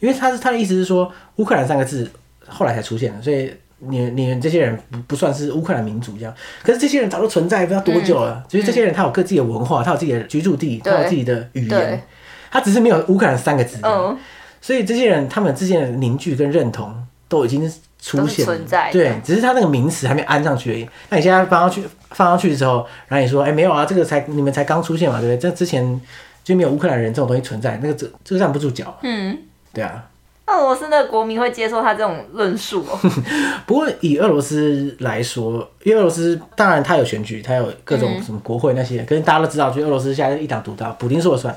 [0.00, 2.10] 因为他是他的意思是说，乌克兰三个字
[2.48, 3.52] 后来才出现的，所以。
[3.78, 8.42] 你你们这些人不不算是乌克兰民族这样，可是这些人早就存在不知道多久了。
[8.48, 12.02] 其实、嗯、这些人他有各自己的文化，他有自己的居住地，他有自己的语言，
[12.50, 13.78] 他只是没有乌克兰三个字。
[13.82, 14.16] 嗯，
[14.62, 16.90] 所以这些人他们之间的凝聚跟认同
[17.28, 17.70] 都已经
[18.00, 18.58] 出现了，
[18.90, 20.88] 对，只是他那个名词还没安上去而已。
[21.10, 25.38] 那你现在放上去放上去的时候，然后你说哎、欸、没有啊，这个才你们才刚出现嘛，对不对？
[25.38, 26.00] 这之前
[26.42, 28.98] 就没有乌克兰人这种东西存在，那个这这个站不住脚。
[29.02, 29.36] 嗯，
[29.74, 30.02] 对啊。
[30.46, 32.98] 俄罗斯的国民会接受他这种论述哦。
[33.66, 41.56] 不过以俄罗斯来说，因为俄罗斯当然他有选举，他有各种什么国会那些，可是大家都知道，就俄罗斯现在一党独大，普丁说了算。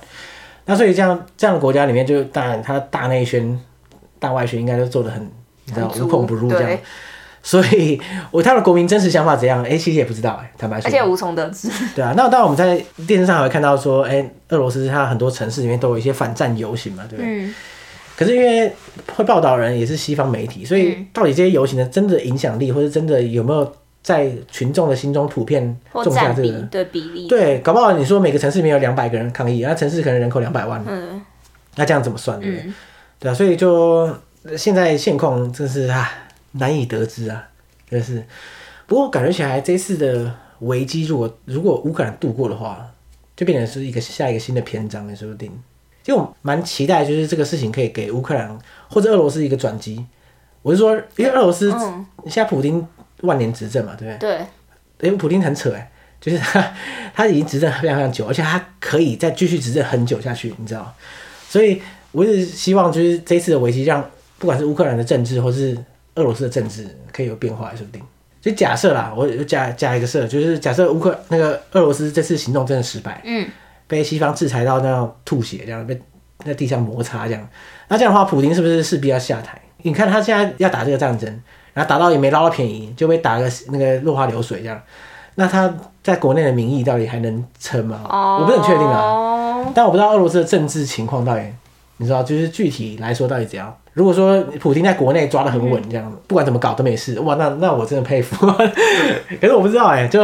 [0.66, 3.60] 那所以这样这样的国家里面，就当然他大内宣、
[4.20, 5.22] 大外宣应该都做的很，
[5.66, 6.80] 你知道无孔不入这样。
[7.42, 8.00] 所以
[8.32, 9.64] 我他的国民真实想法怎样？
[9.64, 10.88] 哎、欸，其实也不知道哎，坦白说。
[10.88, 11.70] 而且无从得知。
[11.96, 17.46] 对啊，那当然我们在电视上还会看到说，哎、欸，俄罗斯它很多城市里面都有一些反战游行嘛，对不对？
[17.46, 17.56] 嗯
[18.20, 18.70] 可是因为
[19.16, 27.30] 会报道人也是西方媒体，所以到底这些游行的真的影响力，或者真的有没有在群众的心中普遍种下这个对比例？
[27.30, 31.22] 对，搞不好你说每个城市里面有两百个人抗议，那城市可能人口两百万，嗯，
[31.78, 32.38] 那这样怎么算？
[32.42, 32.64] 对不对？
[32.66, 32.76] 嗯、
[33.20, 34.14] 对啊，所以就
[34.58, 36.12] 现在现况真是啊
[36.52, 37.48] 难以得知啊，
[37.90, 38.22] 真是。
[38.86, 42.86] 不过感觉起来这次的危机，如果如果乌克兰度过的话，
[43.38, 45.50] 就变成是一个下一个新的篇章，也说不定。
[46.10, 48.58] 因为我蛮期待，就是这个事情可以给乌克兰
[48.90, 50.04] 或者俄罗斯一个转机。
[50.64, 51.70] 我是说，因为俄罗斯
[52.26, 52.84] 现在普京
[53.22, 54.38] 万年执政嘛，对不对？
[54.98, 55.08] 对。
[55.08, 56.74] 因为普京很扯哎，就是他
[57.14, 60.92] 他已经执政非常非常久，而且他可以再继续执政很久下去，你知道？
[61.48, 61.80] 所以
[62.12, 64.04] 我是希望，就是这次的危机，让
[64.40, 65.78] 不管是乌克兰的政治，或是
[66.16, 68.02] 俄罗斯的政治，可以有变化，说不定。
[68.42, 73.48] 就假设啦，我加加一个设，就是假设乌克那个俄罗斯这次行动真的失败，嗯。
[73.90, 76.00] 被西方制裁到那样吐血，这样被
[76.46, 77.50] 在地上摩擦，这样，
[77.90, 79.60] 那这样的话，普京是不是势必要下台？
[79.82, 81.28] 你看他现在要打这个战争，
[81.74, 84.80] 然后打到也没捞到便宜，就被打个那个落花流水这样，
[85.36, 85.74] 那他
[86.04, 88.02] 在国内的民意到底还能撑吗？
[88.40, 91.42] 我不是很确定啊，但我不知道俄罗斯的政治情况到底，
[91.98, 93.76] 你知道，就是具体来说到底怎样？
[94.00, 98.48] 如果说普京在国内抓的很稳，这样不管怎么搞都没事，哇，那那我真的佩服。
[99.42, 100.20] 可是我不知道哎、欸，就。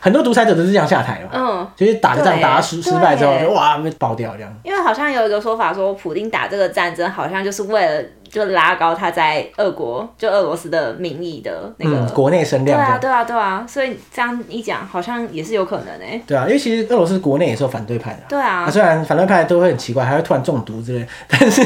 [0.00, 4.58] 很多独裁者都是这样下台嘛，嗯，就是打个仗打失失败之后就哇被爆掉这样。
[4.62, 8.00] 因为好像有一个说法说，普京打这个战争好像就是为了
[8.30, 12.78] 就拉高他在俄国就俄罗斯的民意的那个、嗯、国内声量。
[12.78, 16.22] 对啊，对啊，对啊，所以这样一讲好像也是有可能诶、欸。
[16.26, 18.20] 对啊，因为其实俄罗斯国内也是有反对派的。
[18.28, 21.62] 对啊，啊，虽然反对派都会很奇怪，还会突然中毒之类， 但是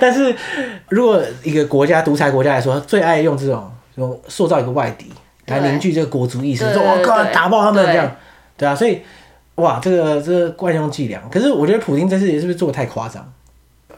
[0.00, 0.34] 但是
[0.88, 5.06] 如果一个国家独裁国家来说，最爱用这种用塑造一个外敌。
[5.46, 8.16] 来凝聚这个国族意识，对说我靠，打爆他们这样，
[8.54, 9.00] 对，啊，所以
[9.54, 11.22] 哇，这个这个惯用伎俩。
[11.30, 13.26] 可是我觉得普京这次也是不是做的太夸张？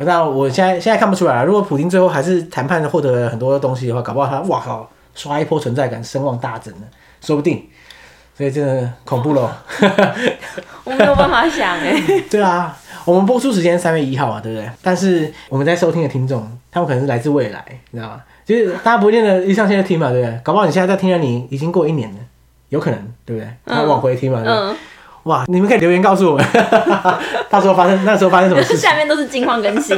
[0.04, 1.44] 那我现在现在看不出来。
[1.44, 6.86] 如果普京最后还是谈判获得了很多东西的话，搞不好他哇靠，刷一波存在感，声望大增呢，
[7.20, 7.66] 说不定。
[8.36, 9.52] 所以真的恐怖咯。
[10.84, 11.94] 我没有办法想哎。
[12.30, 12.74] 对啊，
[13.04, 14.66] 我们播出时间三月一号啊，对不对？
[14.80, 18.22] 但是我们在收听的听众，他们可能是来自未来，你知道吗？
[18.46, 20.40] 就是大家不见得一上线就听嘛，对不对？
[20.42, 22.18] 搞不好你现在在听的，你已经过一年了，
[22.70, 23.48] 有可能，对不对？
[23.66, 24.68] 他往回听嘛，对不对？
[24.70, 24.76] 嗯。
[25.30, 26.44] 哇，你们可以留言告诉我们，
[27.48, 28.74] 到时候发生那时候发生什么事？
[28.76, 29.96] 下面都是近况更新，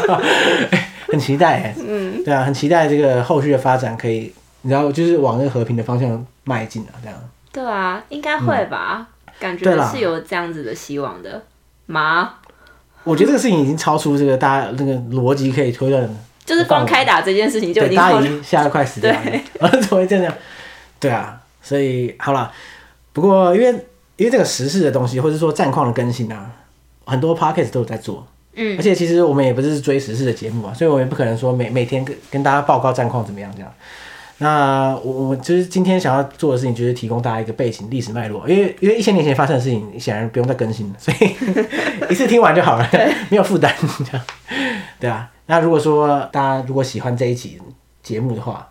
[1.08, 1.74] 很期待哎。
[1.78, 4.30] 嗯，对啊，很期待这个后续的发展，可以，
[4.62, 7.18] 然后就是往那个和平的方向迈进啊，这样。
[7.50, 9.06] 对啊，应该会吧？
[9.24, 11.42] 嗯、感觉是有这样子的希望的
[11.86, 12.34] 吗？
[13.04, 16.06] 我觉得这个事情已经超出这个大家那个逻辑可以推断，
[16.44, 20.30] 就是光开打这件事情就已经大家已经吓得快死掉了，对怎么会这样？
[21.00, 22.52] 对啊，所以好了，
[23.14, 23.86] 不过因为。
[24.16, 26.50] 因为这个时事的东西，或者说战况的更新啊，
[27.04, 33.72] 很多 podcast 都有在做，嗯，而且其实我们也不是追时事的节目啊，所以我们也不可能说每每天跟跟大家报告战况怎么样这样。
[34.38, 41.30] 那我我就是今天想要做的事情，就是提供大家一个背景历史脉络，因为因为一千年前发生的事情，显然不用再更新了，所以
[42.10, 42.86] 一次听完就好了，
[43.30, 44.26] 没有负担这样，
[45.00, 45.30] 对啊。
[45.46, 47.58] 那如果说大家如果喜欢这一期
[48.02, 48.68] 节目的话，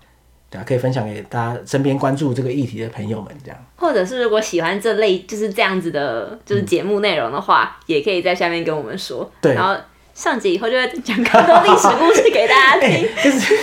[0.63, 3.57] 可以分享给大家身边关注这个议题的朋友们，这样。
[3.75, 9.29] 或者是如果喜欢这类就是这样子的，就是节目内容的话，嗯，也可以在下面跟我们说。
[9.41, 9.53] 对。
[9.53, 9.75] 然后
[10.13, 12.87] 上集以后就会讲更多历史故事给大家听。
[12.89, 13.53] 欸就是、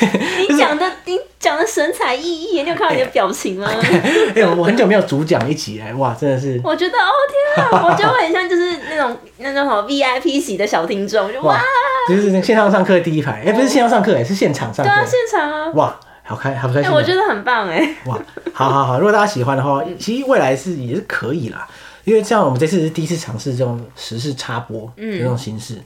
[0.51, 3.66] 你讲的，你讲的神采奕奕，你有看到你的表情吗？
[3.72, 6.61] 哎呦，我很久没有主讲一集哎，哇，真的是。
[6.62, 7.11] 我觉得哦
[7.57, 11.59] 天啊，我觉得我很像就是那种那种什么 VIP 席的小听众，就哇，
[12.07, 14.93] 就是那线上上课第一排，哎，欸，不是线上上课，哎，是现场上课。
[14.93, 15.72] 对啊，现场啊。
[15.74, 15.99] 哇。
[16.24, 16.84] 好开，好开心！
[16.84, 17.96] 哎，我觉得很棒哎！
[18.06, 18.18] 哇，
[18.52, 21.68] 好好好，如果大家喜欢的话，其实未来是也是可以啦。
[22.04, 25.74] 因为像我们这次是第一次尝试这种时事插播的这种形式。
[25.74, 25.84] 嗯、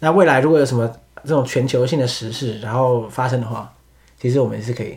[0.00, 0.90] 那未来如果有什么
[1.24, 3.72] 这种全球性的时事然后发生的话，
[4.20, 4.96] 其实我们也是可以，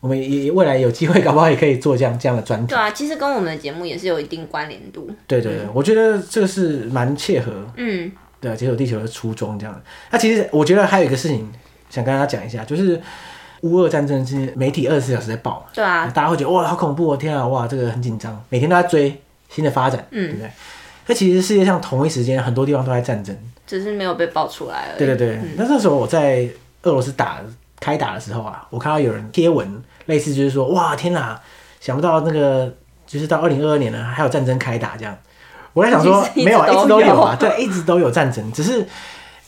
[0.00, 2.68] 我们也未来有机会搞不好也可以做这样这样的专题。
[2.68, 5.10] 对啊，其实跟我们的节目也是有一定关联度。
[5.26, 7.52] 对对对，我觉得这个是蛮切合。
[7.76, 8.10] 嗯，
[8.40, 9.82] 对啊，解锁地球的初衷这样。
[10.10, 11.50] 那其实我觉得还有一个事情
[11.88, 12.98] 想跟大家讲一下，就是。
[13.62, 20.50] 乌俄战争是媒体二十四小时在报，对啊，大家会觉得哇好恐怖哦，天啊，哇这个很紧张，每天都在追新的发展，嗯，对不对？
[21.06, 23.36] 那其实世界上同一时间很多地方都在战争，
[23.66, 24.98] 只是没有被爆出来而已。
[24.98, 26.48] 对对对，嗯、那那时候我在
[26.84, 27.40] 俄罗斯打
[27.78, 31.38] 开打的时候啊，我看到有人贴文，类似就是说哇天哪，
[31.80, 32.72] 想不到那个
[33.06, 35.16] 就是到二零二二年了还有战争开打这样，
[35.72, 38.86] 我在想说 没有啊，一直都有啊，对，一直都有战争，只是。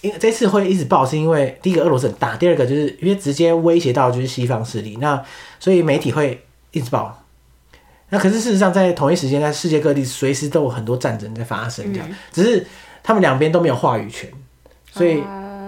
[0.03, 5.23] 因为这次会一直爆，是因为第一个俄罗斯很大，第二个就是因为直接威胁到就是西方势力，那
[5.59, 7.19] 所以媒体会一直爆。
[8.11, 12.67] 那可是事实上，在同一时间，在世界各地随时都有很多战争在发生，这样，只是
[13.03, 14.31] 他们两边都没有话语权，
[14.91, 15.23] 所以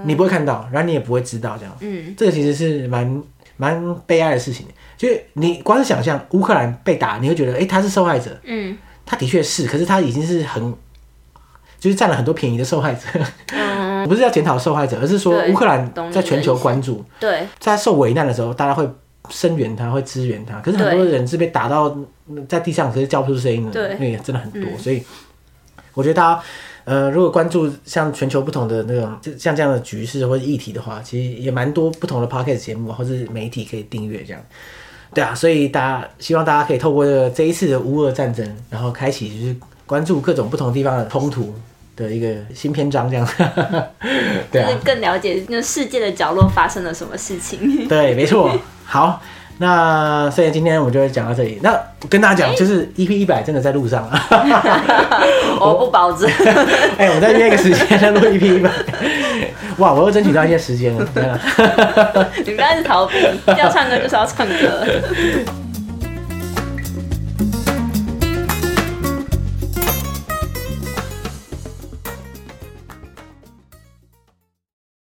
[0.05, 1.75] 你不会看到，然后你也不会知道这样。
[1.81, 3.23] 嗯，这个其实是蛮
[3.57, 4.67] 蛮悲哀的事情，
[4.99, 8.39] 就是你光是想象乌克兰被打，你会觉得，诶，他是受害者。
[8.43, 8.77] 嗯，
[9.07, 10.75] 他的确是，可是他已经是很，
[11.79, 13.01] 就是占了很多便宜的受害者。
[14.05, 18.87] 我不是要检讨受害者，而是说乌克兰在全球关注，对，在受危难的时候，大家会
[19.31, 20.61] 声援他，会支援他。
[20.61, 21.97] 可是很多人是被打到
[22.47, 24.63] 在地上，可是叫不出声音的，对，那也真的很多。
[24.63, 25.03] 嗯、所以
[25.95, 26.43] 我觉得大家，
[26.85, 34.43] 呃，如果关注像全球不同的那种像这样的局势或者议题的话，其实也蛮多不同的 podcast 节目或是媒体可以订阅这样。
[35.15, 41.55] 对啊，所以大家希望大家可以透过这个这一次的乌俄战争，然后开启就是关注各种不同地方的冲突。
[41.97, 43.27] 的一个新篇章，这样，
[44.51, 47.87] 对啊，就是更了解那世界的角落发生了什么事情。
[47.89, 48.51] 对，没错。
[48.85, 49.23] 好，
[49.59, 51.61] 那所以今天我们就会讲到这里。
[51.63, 51.79] 那
[52.11, 54.21] 跟大家讲，就是 EP 一百真的在路上了。
[55.61, 56.29] 我不保证。
[56.99, 58.71] 哎、欸，我再约一个时间再录 EP 一百。
[59.79, 61.41] 哇，我又争取到一些时间了。
[62.45, 63.17] 你不要一直逃避，
[63.57, 64.87] 要唱歌就是要唱歌。